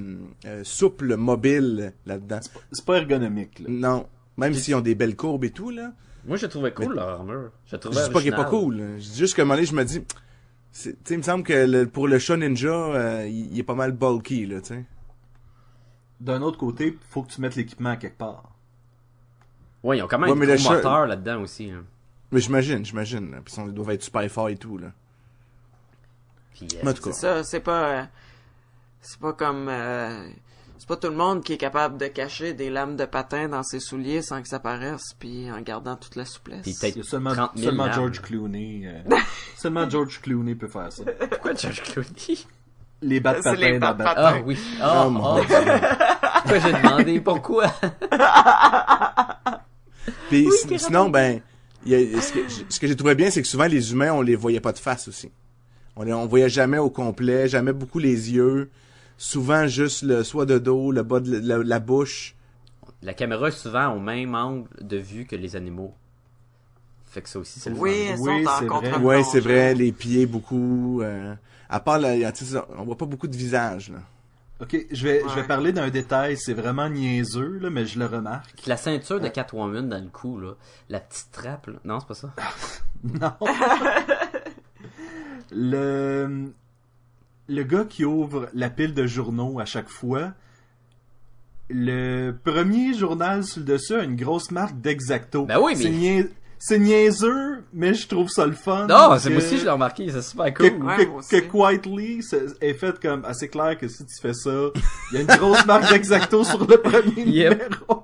[0.47, 2.41] euh, souple, mobile là-dedans.
[2.73, 3.67] C'est pas ergonomique, là.
[3.69, 4.07] Non,
[4.37, 5.93] même s'ils ont des belles courbes et tout, là.
[6.27, 7.51] Moi, je trouvais cool leur armure.
[7.67, 8.77] Je Je dis pas qu'il est pas cool.
[8.77, 8.99] là.
[8.99, 10.09] Je dis juste qu'à un moment donné, je me dis, tu
[10.73, 13.75] sais, il me semble que le- pour le chat ninja, euh, il, il est pas
[13.75, 14.85] mal bulky, là, tu sais.
[16.21, 18.53] D'un autre côté, faut que tu mettes l'équipement à quelque part.
[19.85, 21.71] Ouais, ils ont quand même Ouais, un gros moteur là-dedans aussi.
[21.71, 21.85] hein.
[22.33, 23.31] Mais j'imagine, j'imagine.
[23.31, 23.39] là.
[23.45, 24.89] Puis ils doivent être super forts et tout, là.
[26.59, 26.93] Puis, euh.
[27.03, 27.85] C'est ça, c'est pas.
[27.89, 28.03] euh,
[29.01, 29.69] c'est pas comme.
[29.69, 30.29] euh,
[30.79, 33.63] c'est pas tout le monde qui est capable de cacher des lames de patin dans
[33.63, 36.63] ses souliers sans que ça paraisse, puis en gardant toute la souplesse.
[36.63, 37.95] Puis peut-être seulement, 30 000 seulement lames.
[37.95, 38.83] George Clooney.
[38.87, 39.17] euh,
[39.57, 41.03] seulement George Clooney peut faire ça.
[41.31, 42.39] Pourquoi George Clooney?
[43.03, 43.97] Les bas de patin les dans.
[44.01, 44.59] Ah oui.
[44.81, 45.43] Oh, Oh, mon oh.
[45.43, 47.21] Pourquoi j'ai demandé?
[47.21, 47.67] Pourquoi?
[50.29, 51.41] Puis Oui, sinon, ben,
[51.85, 54.13] il y a- ce que, ce que j'ai trouvé bien, c'est que souvent les humains,
[54.13, 55.31] on les voyait pas de face aussi.
[55.99, 58.71] On on voyait jamais au complet, jamais beaucoup les yeux.
[59.17, 62.37] Souvent juste le, soit de dos, le bas de la, la bouche.
[63.03, 65.93] La caméra est souvent au même angle de vue que les animaux.
[67.07, 68.91] Fait que ça aussi, c'est le Oui, Oui, sont en c'est vrai.
[68.91, 71.01] contre Ouais, c'est vrai, les pieds beaucoup.
[71.03, 71.35] euh,
[71.69, 73.91] à part, sais, on voit pas beaucoup de visage.
[73.91, 73.99] Là.
[74.61, 78.07] Ok, je vais, je vais parler d'un détail, c'est vraiment niaiseux, là, mais je le
[78.07, 78.53] remarque.
[78.57, 80.53] Puis La ceinture de Catwoman dans le cou, là.
[80.89, 81.79] La petite trappe, là.
[81.85, 82.33] Non, c'est pas ça.
[83.05, 83.33] Non.
[85.53, 86.53] le,
[87.49, 90.33] le gars qui ouvre la pile de journaux à chaque fois,
[91.71, 95.45] le premier journal sur le dessus a une grosse marque d'Exacto.
[95.47, 96.29] Ben oui, mais- C'est nia-
[96.61, 98.89] C'est niaiseux, mais je trouve ça le fun.
[98.89, 100.11] Non, c'est que- moi aussi, je l'ai remarqué.
[100.11, 100.85] C'est super que, cool.
[100.87, 101.29] Ouais, que, moi aussi.
[101.29, 102.21] que Quietly
[102.61, 104.51] est fait comme assez clair que si tu fais ça,
[105.13, 107.53] il y a une grosse marque d'Exacto sur le premier Yep.
[107.63, 108.03] numéro.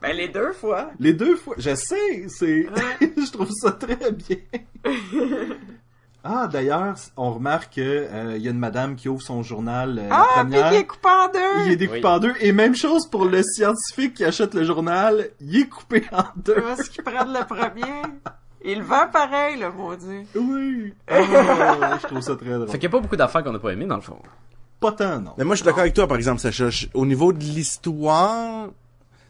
[0.00, 0.90] Ben, les deux fois.
[1.00, 2.66] Les deux fois, je sais, c'est,
[3.00, 4.36] je trouve ça très bien.
[6.24, 9.98] Ah, d'ailleurs, on remarque que euh, y a une madame qui ouvre son journal.
[9.98, 10.72] euh, la Ah, puis première.
[10.72, 11.66] il est coupé en deux.
[11.66, 12.06] Il est découpé Oui.
[12.10, 12.34] en deux.
[12.40, 16.54] Et même chose pour le scientifique qui achète le journal, il est coupé en deux.
[16.60, 18.02] Parce qu'ils prennent le premier?
[18.64, 20.26] Il le vend pareil, le maudit.
[20.36, 20.94] Oui.
[21.08, 22.68] Ah, je trouve ça très drôle.
[22.68, 24.18] Fait qu'il y a pas beaucoup d'affaires qu'on n'a pas aimées, dans le fond.
[24.78, 25.32] Pas tant, non.
[25.38, 26.68] Mais moi, je suis d'accord avec toi, par exemple, Sacha.
[26.94, 28.68] Au niveau de l'histoire,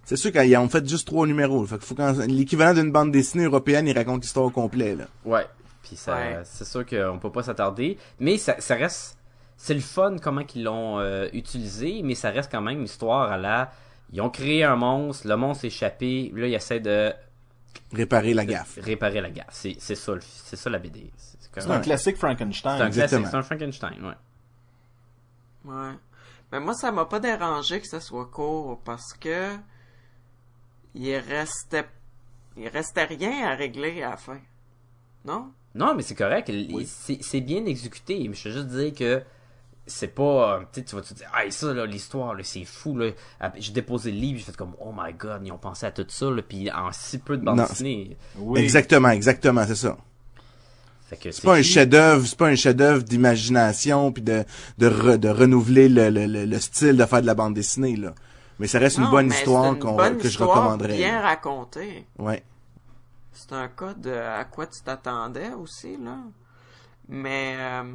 [0.04, 1.64] c'est sûr qu'ils ont fait juste trois numéros.
[1.64, 5.04] Fait qu'il faut qu'en- l'équivalent d'une bande dessinée européenne, ils racontent l'histoire au complet, là.
[5.24, 5.46] Ouais.
[5.82, 6.40] Puis ça, Ouais.
[6.44, 7.98] c'est sûr qu'on peut pas s'attarder.
[8.20, 9.18] Mais ça, ça reste,
[9.56, 13.30] c'est le fun comment qu'ils l'ont euh, utilisé, mais ça reste quand même une histoire
[13.32, 13.72] à la,
[14.12, 17.12] ils ont créé un monstre, le monstre est échappé, là ils essaient de
[17.92, 18.78] Réparer la gaffe.
[18.80, 19.48] réparer la gaffe.
[19.50, 21.10] C'est, c'est ça, le- c'est ça la BD.
[21.16, 22.76] C'est, c'est C'est comme- un classique Frankenstein.
[22.76, 23.20] c'est un exactement.
[23.22, 25.72] classique, c'est un Frankenstein, ouais.
[25.72, 25.92] Ouais.
[26.50, 29.56] Mais moi, ça m'a pas dérangé que ça soit court parce que
[30.94, 31.86] il restait,
[32.56, 34.38] il restait rien à régler à la fin.
[35.24, 35.52] Non?
[35.74, 36.50] Non, mais c'est correct.
[37.20, 38.26] C'est, bien exécuté.
[38.28, 39.22] Mais je veux juste dire que
[39.86, 40.60] c'est pas.
[40.72, 43.10] Tu sais, tu vas te dire, ah, ça, là, l'histoire, là, c'est fou, là.
[43.40, 45.90] Ah, J'ai déposé le livre, j'ai fait comme, oh my god, ils ont pensé à
[45.90, 46.42] tout ça, là.
[46.42, 48.16] Puis en si peu de bande dessinée.
[48.36, 48.60] Oui.
[48.60, 49.96] Exactement, exactement, c'est ça.
[51.08, 54.44] Fait que C'est pas un chef-d'œuvre, c'est pas un chef-d'œuvre d'imagination puis de
[54.78, 57.96] de, re- de renouveler le, le, le, le style de faire de la bande dessinée
[57.96, 58.14] là.
[58.58, 60.96] Mais ça reste une bonne histoire une bonne que je recommanderais.
[60.96, 62.06] Bien racontée.
[62.18, 62.42] Ouais.
[63.32, 66.18] C'est un cas de à quoi tu t'attendais aussi, là.
[67.08, 67.92] Mais euh,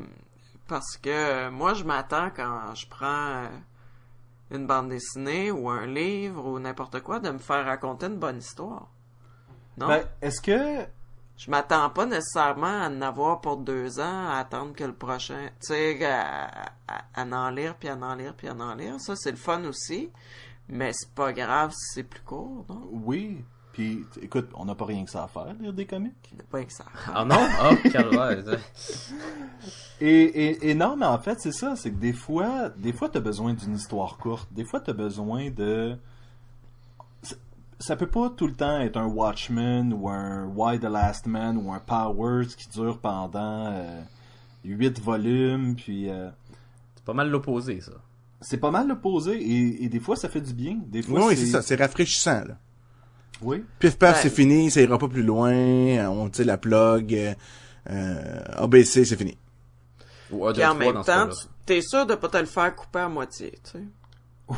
[0.67, 3.47] parce que moi, je m'attends quand je prends euh,
[4.51, 8.37] une bande dessinée ou un livre ou n'importe quoi de me faire raconter une bonne
[8.39, 8.87] histoire.
[9.77, 9.87] Non?
[9.87, 10.85] Ben, est-ce que
[11.37, 15.49] Je m'attends pas nécessairement à en avoir pour deux ans, à attendre que le prochain,
[15.61, 18.99] tu sais, à, à- à en lire, puis à en lire, puis à en lire.
[18.99, 20.11] Ça, c'est le fun aussi.
[20.69, 22.89] Mais c'est pas grave si c'est plus court, non?
[22.91, 23.45] oui,
[23.77, 26.15] puis écoute, on n'a pas rien que ça à faire, lire des comics.
[26.49, 26.85] Pas que ça.
[27.13, 27.35] Ah non?
[27.63, 28.43] Oh, calvaire.
[30.01, 33.07] Et, et, et non, mais en fait, c'est ça, c'est que des fois, des fois,
[33.07, 34.51] t'as besoin d'une histoire courte.
[34.51, 35.95] Des fois, t'as besoin de...
[37.79, 41.57] Ça- peut pas tout le temps être un Watchmen ou un Why the Last Man
[41.57, 44.01] ou un Powers qui dure pendant euh,
[44.63, 46.09] huit volumes, puis...
[46.09, 46.29] euh,
[46.95, 47.91] c'est pas mal l'opposé, ça.
[48.41, 50.79] c'est pas mal l'opposé, et, et des fois, ça fait du bien.
[50.87, 52.57] Des fois, oui, c'est ça, c'est rafraîchissant là.
[53.41, 53.63] Oui.
[53.79, 54.21] Pif paf, Ouais.
[54.23, 57.33] c'est fini, ça ira pas plus loin, euh, on tire la plug, euh,
[57.89, 59.37] euh, ABC, c'est fini.
[60.31, 61.29] Ou Puis en même temps,
[61.65, 63.83] t'es sûr de pas te le faire couper à moitié, tu sais?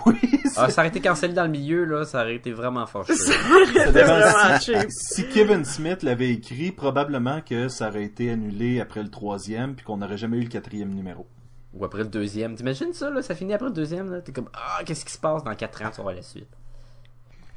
[0.06, 0.16] Oui,
[0.56, 3.16] Ah, ça aurait été cancellé dans le milieu, là, ça aurait été vraiment fâcheux.
[3.16, 3.34] ça
[3.66, 4.86] C'est dépend vraiment si, cheap.
[4.90, 9.84] si Kevin Smith l'avait écrit, probablement que ça aurait été annulé après le troisième, puis
[9.86, 11.26] qu'on n'aurait jamais eu le quatrième numéro.
[11.74, 12.56] Ou après le deuxième.
[12.56, 13.22] T'imagines ça, là?
[13.24, 14.22] Ça finit après le deuxième, là?
[14.22, 15.90] T'es comme, ah, qu'est-ce qui se passe dans 4 ans?
[15.92, 16.48] Tu vas voir la suite.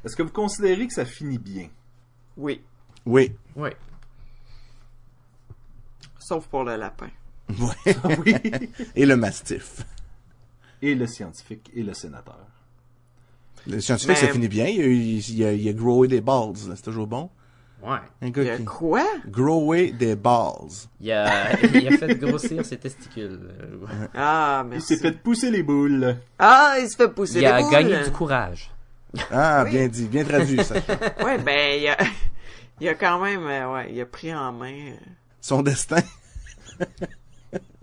[0.05, 1.69] Est-ce que vous considérez que ça finit bien?
[2.37, 2.61] Oui.
[3.05, 3.31] Oui.
[3.55, 3.69] Oui.
[6.19, 7.09] Sauf pour le lapin.
[7.49, 7.95] Ouais.
[8.25, 8.35] oui.
[8.95, 9.85] Et le mastif.
[10.81, 12.39] Et le scientifique et le sénateur.
[13.67, 14.65] Le scientifique, Mais- ça finit bien.
[14.67, 16.53] Il a, il a, il a growé des balls.
[16.75, 17.29] C'est toujours bon.
[17.81, 17.97] Ouais.
[18.21, 18.63] Un Il a qui...
[18.65, 19.03] quoi?
[19.27, 20.69] Grower des balls.
[21.01, 23.39] Il a, il a fait grossir ses testicules.
[24.13, 24.87] Ah, Il merci.
[24.87, 26.17] s'est fait pousser les boules.
[26.39, 27.71] Ah, il se fait pousser Il les a boules.
[27.71, 28.69] gagné du courage.
[29.31, 30.07] Ah, bien dit.
[30.07, 30.75] Bien traduit, ça.
[31.23, 31.97] Ouais, ben, il a,
[32.81, 34.91] il a quand même, euh, ouais, il a pris en main.
[34.91, 34.95] euh.
[35.41, 36.01] Son destin.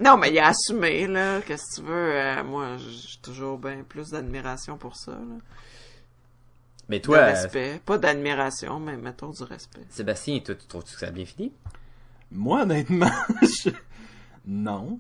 [0.01, 1.41] Non, mais il a assumé, là.
[1.43, 2.14] Qu'est-ce que tu veux?
[2.16, 5.37] euh, moi, j'ai toujours bien plus d'admiration pour ça, là.
[6.89, 7.81] Mais De toi, euh, respect.
[7.85, 9.83] Pas d'admiration, mais mettons du respect.
[9.91, 11.53] Sébastien, toi, tu trouves-tu que ça a bien fini?
[12.33, 13.11] Moi, honnêtement,
[13.43, 13.70] je-
[14.47, 14.99] non.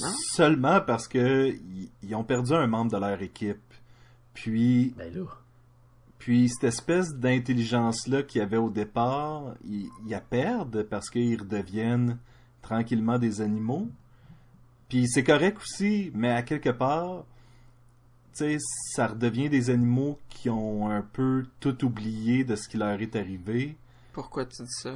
[0.00, 0.12] Non?
[0.30, 1.54] Seulement parce que
[2.02, 3.58] ils ont perdu un membre de leur équipe.
[4.34, 5.24] Puis, Ben là.
[6.18, 11.38] puis cette espèce d'intelligence-là qu'il y avait au départ, ils, ils la perdent parce qu'ils
[11.40, 12.18] redeviennent
[12.62, 13.88] tranquillement des animaux.
[14.88, 17.24] Puis c'est correct aussi, mais à quelque part,
[18.36, 18.56] tu sais,
[18.94, 23.16] ça redevient des animaux qui ont un peu tout oublié de ce qui leur est
[23.16, 23.76] arrivé.
[24.12, 24.92] Pourquoi tu dis ça?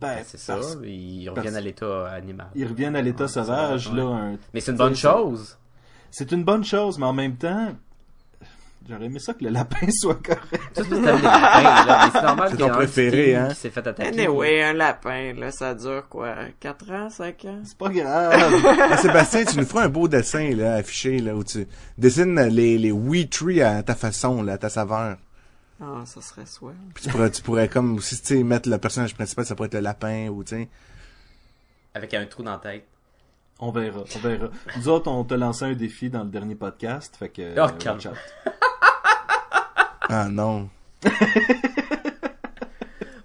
[0.00, 0.58] Ben, Ben, c'est ça.
[0.84, 2.48] Ils parce- reviennent à l'état animal.
[2.54, 3.96] Ils reviennent à l'état Ouais, sauvage, ouais.
[3.96, 4.04] là.
[4.04, 5.56] un- Mais c'est une bonne chose.
[6.10, 7.72] C'est une bonne chose, mais en même temps,
[8.88, 10.42] j'aurais aimé ça que le lapin soit correct.
[10.74, 10.90] Ça, c'est
[12.22, 13.48] normal C'est qu'il y ton en ait un préféré, qui- hein?
[13.48, 14.08] qui s'est fait attaquer.
[14.08, 16.34] Anyway, un lapin, là, ça dure quoi?
[16.60, 17.60] 4 ans, 5 ans?
[17.64, 18.52] C'est pas grave.
[18.92, 21.66] Ah, Sébastien, tu nous feras un beau dessin, là, affiché, là, où tu
[21.98, 25.16] dessines les, les wee trees à ta façon, là, à ta saveur.
[25.80, 26.74] Ah, ça serait soit.
[26.94, 29.66] Puis tu pourrais, tu pourrais comme aussi, tu sais, mettre le personnage principal, ça pourrait
[29.66, 30.68] être le lapin, ou, tu sais.
[31.94, 32.86] Avec un trou dans la tête.
[33.58, 34.48] On verra, on verra.
[34.76, 37.54] Nous autres, on t'a lancé un défi dans le dernier podcast, fait que...
[37.56, 38.10] Oh, euh.
[40.12, 40.68] Ah, non.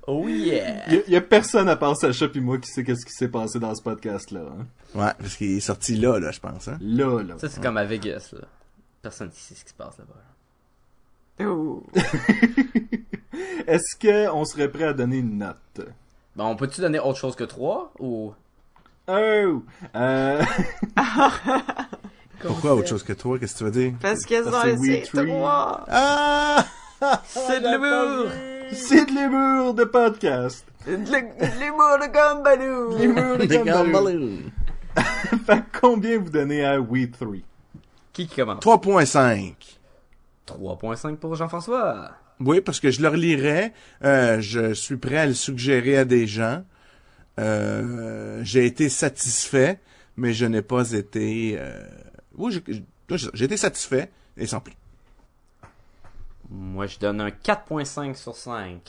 [0.10, 0.86] Oh yeah!
[0.88, 3.06] Il y, a- il y a personne à part Sacha puis moi qui sait qu'est-ce
[3.06, 4.40] qui s'est passé dans ce podcast-là.
[4.40, 4.66] hein.
[4.96, 6.78] Ouais, parce qu'il est sorti là, là, je pense, hein.
[6.80, 7.34] Là, là.
[7.40, 8.48] Ça, c'est comme à Vegas, là.
[9.02, 11.46] Personne ne sait ce qui se passe là-bas.
[11.52, 11.84] Ouh.
[13.68, 15.82] Est-ce que on serait prêt à donner une note?
[16.38, 18.34] Bon, on peut-tu donner autre chose que 3 ou?
[19.10, 19.64] Oh!
[19.94, 20.42] Euh...
[22.42, 23.38] Pourquoi autre chose que toi?
[23.40, 23.94] Qu'est-ce que tu veux dire?
[24.02, 25.28] Parce qu'ils Parce ont que c'est essayé We Tree.
[25.28, 25.86] trois.
[25.90, 26.66] Ah!
[27.28, 28.32] C'est de l'humour!
[28.74, 30.66] c'est de l'humour de podcast!
[30.86, 32.98] De de l'humour de Gumbaloo.
[32.98, 33.46] L'humour de.
[33.46, 34.38] Gumballoon.
[35.46, 37.36] Fait combien vous donnez à We 3?
[38.14, 38.64] Qui qui commence?
[38.64, 39.54] 3.5.
[40.48, 42.12] 3.5 pour Jean-François.
[42.40, 43.74] Oui, parce que je le relirai.
[44.04, 46.64] Euh, je suis prêt à le suggérer à des gens.
[47.40, 49.80] Euh, j'ai été satisfait,
[50.16, 51.56] mais je n'ai pas été...
[51.60, 51.84] Euh...
[52.38, 52.64] Oui, j'ai-
[53.16, 54.74] j'ai j'ai été satisfait, et sans plus.
[56.50, 58.80] Moi, je donne un 4.5 sur 5.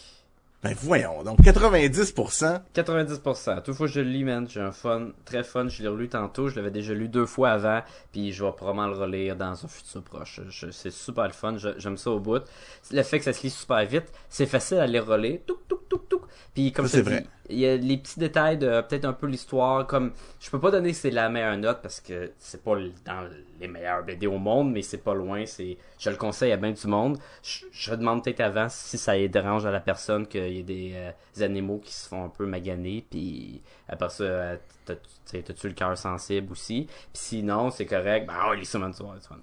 [0.60, 2.60] Ben voyons, donc 90%.
[2.74, 3.62] 90%.
[3.62, 4.48] Toutefois, je le lis, man.
[4.48, 5.68] J'ai un fun, très fun.
[5.68, 6.48] Je l'ai relu tantôt.
[6.48, 7.82] Je l'avais déjà lu deux fois avant.
[8.10, 10.40] Puis je vais probablement le relire dans un futur proche.
[10.72, 11.56] C'est super le fun.
[11.58, 12.42] J'aime ça au bout.
[12.90, 15.38] Le fait que ça se lit super vite, c'est facile à les relire.
[15.46, 16.22] Touc, touc, touc, touc.
[16.54, 17.24] Puis comme Ça, je vrai.
[17.50, 19.86] Il y a les petits détails de peut-être un peu l'histoire.
[19.86, 23.28] Comme je peux pas donner c'est la meilleure note parce que c'est pas dans
[23.60, 25.44] les meilleurs BD au monde, mais c'est pas loin.
[25.46, 27.18] C'est, je le conseille à bien du monde.
[27.42, 30.92] Je, je demande peut-être avant si ça dérange à la personne qu'il y ait des,
[30.94, 33.04] euh, des animaux qui se font un peu maganer.
[33.10, 36.86] Puis après ça, euh, t'as-tu le cœur sensible aussi?
[36.86, 38.26] Puis sinon, c'est correct.
[38.26, 39.36] Ben, oh, avoir du fun.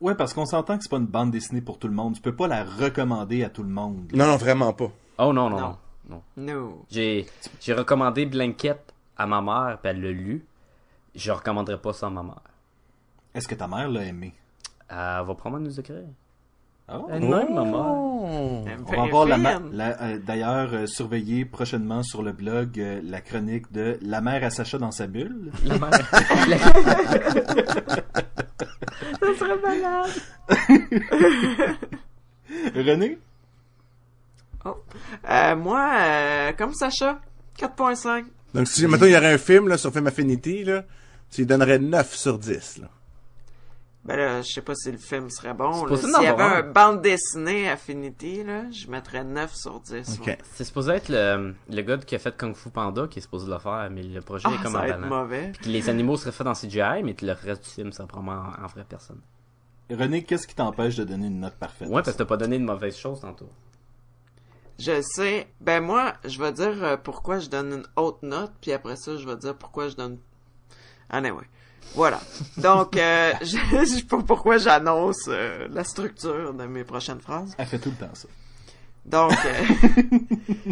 [0.00, 2.14] Ouais, parce qu'on s'entend que c'est pas une bande dessinée pour tout le monde.
[2.14, 4.10] Tu peux pas la recommander à tout le monde.
[4.14, 4.90] Non, non, vraiment pas.
[5.18, 5.60] Oh non, non, Non.
[5.60, 5.76] non.
[6.08, 6.22] Non.
[6.36, 6.84] No.
[6.90, 7.26] J'ai,
[7.60, 10.44] j'ai recommandé Blanket à ma mère, puis elle l'a lu.
[11.14, 12.40] Je recommanderais pas ça à ma mère.
[13.34, 14.34] Est-ce que ta mère l'a aimé?
[14.88, 16.04] Elle va probablement nous écrire.
[16.90, 17.06] Oh.
[17.10, 17.74] Elle même, ma mère.
[17.74, 18.64] Oh.
[18.86, 23.00] On va avoir la, ma- la- euh, d'ailleurs euh, surveiller prochainement sur le blog euh,
[23.04, 25.52] la chronique de La mère à Sacha dans sa bulle.
[25.64, 25.90] La mère.
[29.20, 30.10] Ça serait malade.
[32.74, 33.18] René?
[34.66, 37.20] Euh, moi, euh, comme Sacha,
[37.58, 38.24] 4.5.
[38.54, 40.84] Donc si, maintenant il y aurait un film, là, sur Film Affinity, là,
[41.30, 42.88] tu lui donnerais 9 sur 10, là.
[44.04, 45.86] Ben là, je sais pas si le film serait bon.
[45.94, 50.18] S'il y avait un bande dessinée Affinity, là, je mettrais 9 sur 10.
[50.20, 50.26] OK.
[50.28, 50.38] ouais.
[50.54, 53.50] C'est supposé être le, le gars qui a fait Kung Fu Panda qui est supposé
[53.50, 55.50] le faire, mais le projet Ah, est comme ça en va être mauvais.
[55.52, 58.46] Puis que les animaux seraient faits dans CGI, mais le reste du film serait probablement
[58.58, 59.20] en, en vraie personne.
[59.90, 61.88] René, qu'est-ce qui t'empêche de donner une note parfaite?
[61.88, 63.50] Ouais, parce que t'as pas donné de mauvaise chose tantôt.
[64.78, 65.48] Je sais.
[65.60, 69.16] Ben moi, je vais dire euh, pourquoi je donne une haute note, puis après ça,
[69.16, 70.18] je vais dire pourquoi je donne
[71.10, 71.44] Anyway.
[71.94, 72.20] Voilà.
[72.58, 77.54] Donc, euh, je je sais pas pourquoi j'annonce euh, la structure de mes prochaines phrases.
[77.58, 78.28] Elle fait tout le temps ça.
[79.04, 80.18] Donc, euh,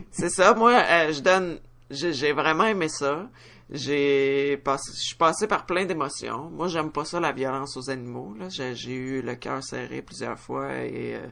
[0.11, 0.54] c'est ça.
[0.54, 1.59] Moi, euh, je donne.
[1.90, 3.28] J'ai vraiment aimé ça.
[3.70, 6.50] J'ai passé, je suis passé par plein d'émotions.
[6.50, 8.34] Moi, j'aime pas ça la violence aux animaux.
[8.38, 11.26] Là, j'ai j'ai eu le cœur serré plusieurs fois et euh,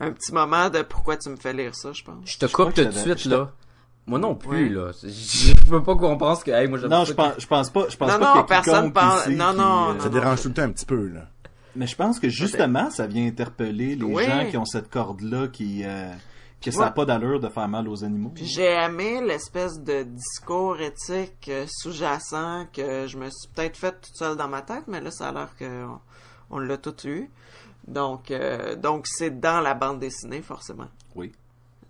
[0.00, 2.16] un petit moment de pourquoi tu me fais lire ça, je pense.
[2.24, 3.50] Je te coupe que tout de suite, te- là.
[4.06, 4.74] Moi non plus, Ouais.
[4.86, 4.92] là.
[5.02, 7.86] Je veux pas qu'on pense que, hey, moi j'aime Non, je pense, je pense pas,
[7.90, 10.00] je pense Non, pas non, qu'il y ait personne ici non, qui, non, euh, non,
[10.00, 11.28] Ça dérange tout le temps un petit peu, là.
[11.76, 14.24] Mais je pense que justement, ça vient interpeller les Oui.
[14.24, 16.10] gens qui ont cette corde-là qui, euh,
[16.62, 18.32] que ça n'a pas d'allure de faire mal aux animaux.
[18.34, 23.92] Puis j'ai aimé l'espèce de discours éthique euh, sous-jacent que je me suis peut-être fait
[23.92, 26.00] toute seule dans ma tête, mais là, ça a l'air qu'on
[26.50, 27.30] on l'a tout eu.
[27.88, 30.88] Donc, euh, donc c'est dans la bande dessinée, forcément.
[31.14, 31.32] Oui.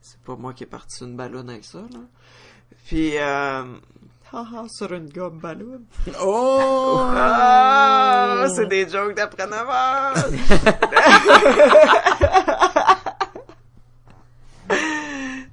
[0.01, 2.01] C'est pas moi qui est parti sur une ballonne avec ça, là.
[2.87, 3.65] Puis, euh...
[4.33, 5.83] haha, sur une gomme ballon.
[6.23, 7.01] Oh!
[7.01, 10.15] Ah, c'est des jokes d'après 9 heures.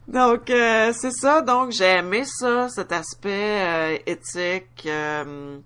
[0.07, 1.41] Donc, euh, c'est ça.
[1.41, 5.57] Donc, j'ai aimé ça, cet aspect euh, éthique euh,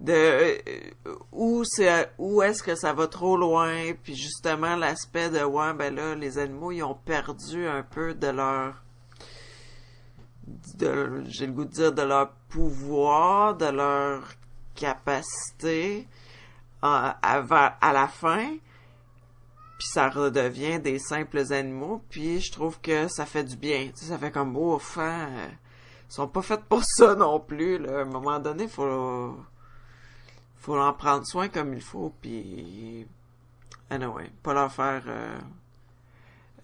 [0.00, 5.42] de euh, où c'est où est-ce que ça va trop loin, puis justement l'aspect de
[5.44, 8.82] ouais, ben là, les animaux ils ont perdu un peu de leur
[10.78, 14.22] de j'ai le goût de dire de leur pouvoir, de leur
[14.74, 16.08] capacité
[16.82, 18.56] à, à, à la fin
[19.80, 23.86] puis ça redevient des simples animaux, puis je trouve que ça fait du bien.
[23.86, 25.48] Tu sais, ça fait comme, ouf, hein, euh,
[26.06, 28.00] ils sont pas faits pour ça non plus, là.
[28.00, 29.38] À un moment donné, faut,
[30.60, 33.06] faut en prendre soin comme il faut, puis,
[33.88, 35.38] anyway, pas leur faire, euh,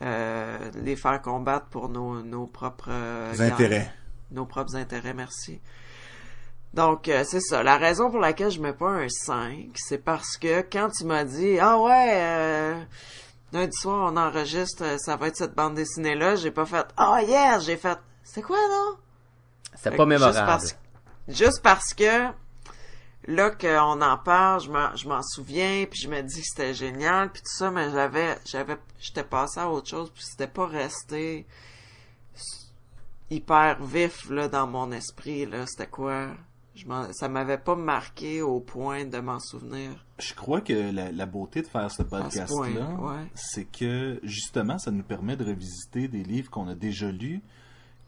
[0.02, 3.90] euh, les faire combattre pour nos, nos propres euh, intérêts.
[4.30, 5.60] Nos propres intérêts, merci.
[6.74, 7.62] Donc, euh, c'est ça.
[7.62, 11.24] La raison pour laquelle je mets pas un 5, c'est parce que quand tu m'as
[11.24, 12.74] dit, ah ouais, euh,
[13.52, 17.58] lundi soir, on enregistre, ça va être cette bande dessinée-là, j'ai pas fait, ah yeah,
[17.60, 18.96] j'ai fait, c'est quoi, non?
[19.74, 20.46] C'est pas Juste mémorable.
[20.46, 20.76] parce,
[21.28, 22.26] juste parce que,
[23.26, 27.42] là qu'on en parle, je m'en, souviens, puis je me dis que c'était génial, puis
[27.42, 31.46] tout ça, mais j'avais, j'avais, j'étais passé à autre chose, puis c'était pas resté
[33.30, 35.66] hyper vif, là, dans mon esprit, là.
[35.66, 36.28] C'était quoi?
[36.74, 40.04] Je m'en, ça m'avait pas marqué au point de m'en souvenir.
[40.18, 43.26] Je crois que la, la beauté de faire ce podcast-là, ouais.
[43.34, 47.42] c'est que justement, ça nous permet de revisiter des livres qu'on a déjà lus,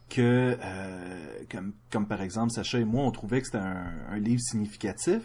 [0.08, 4.18] que euh, comme, comme par exemple Sacha et moi, on trouvait que c'était un, un
[4.18, 5.22] livre significatif.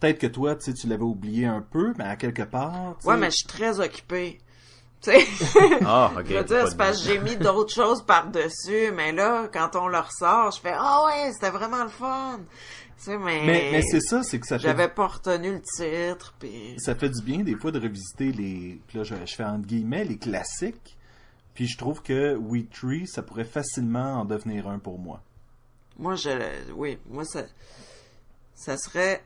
[0.00, 2.96] Peut-être que toi, tu sais, tu l'avais oublié un peu, mais à quelque part.
[3.04, 4.38] Ouais, mais je suis très occupée.
[5.02, 5.26] Tu sais,
[5.84, 6.26] Ah, ok.
[6.28, 9.88] je veux dire, c'est parce que j'ai mis d'autres choses par-dessus, mais là, quand on
[9.88, 12.38] le ressort, je fais, ah ouais, c'était vraiment le fun.
[12.98, 15.60] Tu sais, mais, Mais, mais c'est ça, c'est que ça fait, j'avais pas retenu le
[15.60, 18.80] titre, puis ça fait du bien des fois de revisiter les.
[18.86, 20.96] puis Là, je, je fais entre guillemets les classiques.
[21.54, 25.20] Puis je trouve que We Tree, ça pourrait facilement en devenir un pour moi.
[25.98, 26.30] moi, je,
[26.72, 27.42] oui, moi, ça,
[28.54, 29.22] ça serait,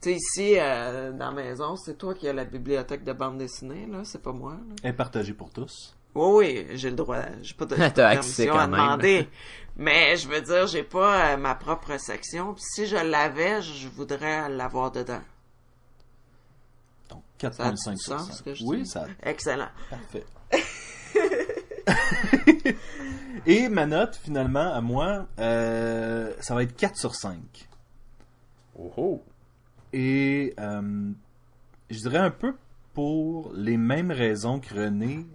[0.00, 3.38] tu sais, ici, euh, dans la maison, c'est toi qui as la bibliothèque de bande
[3.38, 4.88] dessinée, là, c'est pas moi, là.
[4.88, 5.94] Et partagé pour tous.
[6.12, 7.22] Oui, oui, j'ai le droit.
[7.40, 8.80] J'ai pas de permission quand à même.
[8.80, 9.28] demander.
[9.76, 12.52] Mais je veux dire, j'ai pas euh, ma propre section.
[12.54, 15.20] Puis si je l'avais, je voudrais l'avoir dedans.
[17.08, 18.32] Donc Ça a 4.5 du sur sens, 5.
[18.36, 18.88] ce que je Oui, dis?
[18.88, 19.68] ça Excellent.
[19.88, 20.26] Parfait.
[23.46, 27.38] Et ma note, finalement, à moi, euh, ça va être 4 sur 5.
[28.78, 29.24] Oh, oh.
[29.92, 31.10] Et euh,
[31.90, 32.54] je dirais un peu
[32.94, 35.26] pour les mêmes raisons que René.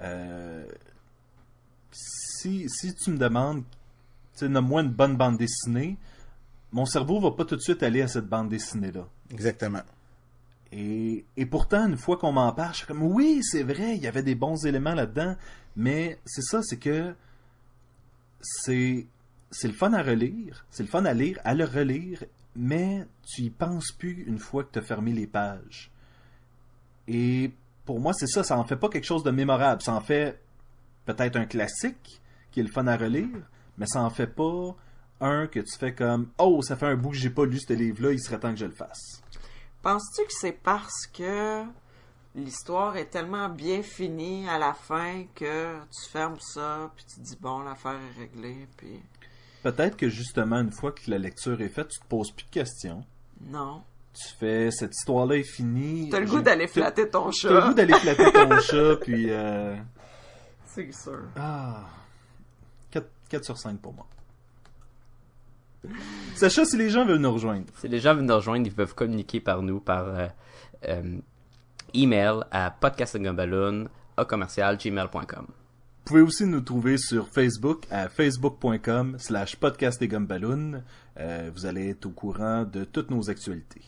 [0.00, 0.64] euh,
[1.92, 3.62] si, si tu me demandes,
[4.32, 5.98] tu sais, nomme-moi une bonne bande dessinée,
[6.72, 9.06] mon cerveau va pas tout de suite aller à cette bande dessinée-là.
[9.30, 9.82] Exactement.
[10.74, 14.06] Et, pourtant, une fois qu'on m'en parle, je suis comme oui, c'est vrai, il y
[14.06, 15.36] avait des bons éléments là-dedans.
[15.76, 17.14] Mais c'est ça, c'est que
[18.40, 19.06] c'est
[19.50, 22.24] c'est le fun à relire, c'est le fun à lire, à le relire,
[22.56, 25.90] mais tu y penses plus une fois que tu as fermé les pages.
[27.06, 27.52] Et
[27.84, 29.82] pour moi, c'est ça, ça en fait pas quelque chose de mémorable.
[29.82, 30.40] Ça en fait
[31.04, 32.20] peut-être un classique
[32.50, 33.46] qui est le fun à relire,
[33.76, 34.74] mais ça en fait pas
[35.20, 37.74] un que tu fais comme oh, ça fait un bout que j'ai pas lu ce
[37.74, 39.21] livre-là, il serait temps que je le fasse.
[39.82, 41.64] Penses-tu que c'est parce que
[42.34, 47.36] l'histoire est tellement bien finie à la fin que tu fermes ça, puis tu dis
[47.40, 49.00] bon, l'affaire est réglée, puis
[49.62, 52.50] Peut-être que justement, une fois que la lecture est faite, tu te poses plus de
[52.50, 53.04] questions.
[53.48, 53.82] non.
[54.14, 56.10] Tu fais cette histoire-là est finie.
[56.10, 57.72] T'as le goût d'aller flatter ton T'as le goût chat.
[57.72, 59.30] d'aller flatter ton chat, puis.
[59.30, 59.74] Euh...
[60.66, 61.20] C'est sûr.
[61.34, 61.86] Ah.
[62.90, 64.06] 4, 4 sur 5 pour moi.
[66.34, 68.94] Sacha, si les gens veulent nous rejoindre, Si les gens veulent nous rejoindre, ils peuvent
[68.94, 70.26] communiquer par nous par euh,
[70.88, 71.18] euh,
[71.94, 75.46] email à podcastgumballoon à commercial gmail.com.
[75.46, 80.02] vous pouvez aussi nous trouver sur Facebook à facebook.com slash podcast.
[81.18, 83.82] Euh, vous allez être au courant de toutes nos actualités.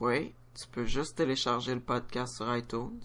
[0.00, 3.00] Oui, tu peux juste télécharger le podcast sur iTunes.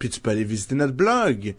[0.00, 1.54] Puis tu peux aller visiter notre blog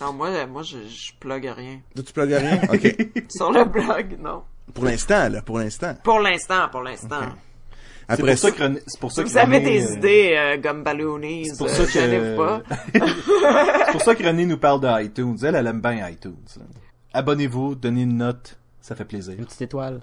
[0.00, 1.80] Non, moi, moi je, je plug rien.
[1.94, 2.60] Tu plugues rien?
[2.72, 2.96] OK.
[3.28, 4.42] Sur le blog, non.
[4.72, 5.94] Pour l'instant, là, pour l'instant.
[6.02, 7.20] Pour l'instant, pour l'instant.
[8.06, 9.86] C'est Après pour ça ça, que René- c'est pour ça que vous avez René, des
[9.86, 12.62] euh, idées, euh, gumballoonies, C'est pour euh, ça que gênez-vous pas.
[12.92, 15.36] c'est pour ça que René nous parle de iTunes.
[15.42, 16.36] Elle, elle aime bien iTunes.
[17.14, 19.34] Abonnez-vous, donnez une note, ça fait plaisir.
[19.38, 20.00] Une petite étoile.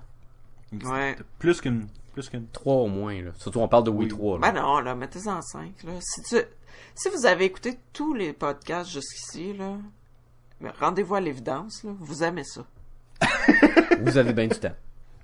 [0.71, 1.15] Une petite- Ouais.
[1.37, 2.47] Plus qu'une, plus qu'une.
[2.47, 3.31] Trois au moins, là.
[3.37, 4.07] Surtout, on parle de Oui Oui.
[4.07, 4.51] 3, là.
[4.51, 5.91] Ben non, là, mettez-en cinq, là.
[5.99, 6.37] Si tu,
[6.95, 9.73] si vous avez écouté tous les podcasts jusqu'ici, là,
[10.59, 11.91] ben, rendez-vous à l'évidence, là.
[11.99, 12.61] Vous aimez ça.
[14.01, 14.75] Vous avez bien du temps.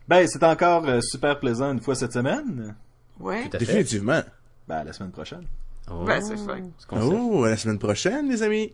[0.08, 2.76] Ben, c'est encore euh, super plaisant une fois cette semaine.
[3.22, 3.58] Fait.
[3.58, 4.22] définitivement.
[4.68, 5.46] Ben, à la semaine prochaine.
[5.90, 6.64] Oh, Ben, c'est sait.
[6.92, 8.74] Oh, à la semaine prochaine, les amis.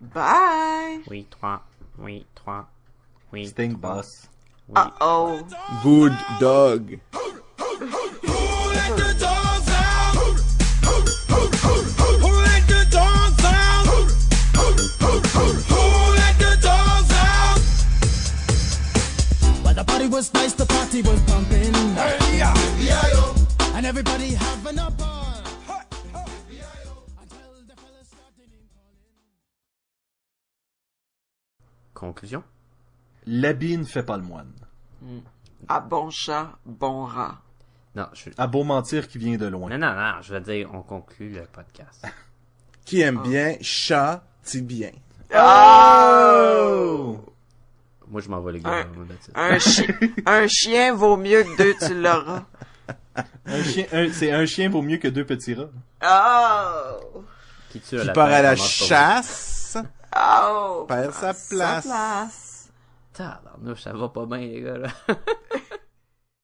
[0.00, 1.00] Bye!
[1.08, 1.64] Oui, 3.
[1.98, 2.68] Oui, 3.
[3.32, 3.46] Oui.
[3.46, 4.28] Sting Boss.
[4.74, 5.40] Uh-oh.
[5.82, 6.98] Good dog.
[20.10, 23.34] Well, the party was nice, the party was pumping, Hey, yeah, yeah, yo.
[23.74, 25.42] and everybody having a ball.
[27.20, 28.96] Until the fellas started in calling.
[31.94, 32.42] Conclusion?
[33.26, 34.52] L'habit ne fait pas le moine.
[35.68, 37.38] À bon chat, bon rat.
[37.94, 38.30] Non, je...
[38.38, 39.68] À beau mentir qui vient de loin.
[39.70, 42.06] Non, non, non, je veux dire, on conclut le podcast.
[42.86, 44.92] Qui aime bien, châtie bien.
[45.36, 47.18] Oh!
[48.10, 48.86] Moi, je m'en vais, les gars.
[49.34, 49.52] Un-.
[49.54, 49.86] Un, chi-
[50.26, 52.44] un chien vaut mieux que deux, tu l'auras.
[53.46, 55.70] Un chien, un- c'est un chien vaut mieux que deux petits rats.
[56.04, 57.22] Oh!
[57.70, 59.76] Qui tue Qui la part à la chasse.
[60.16, 60.84] Oh!
[60.88, 61.84] Perd sa place.
[61.84, 62.68] place.
[63.12, 64.88] Tabarnouche, ça va pas bien, les gars, là.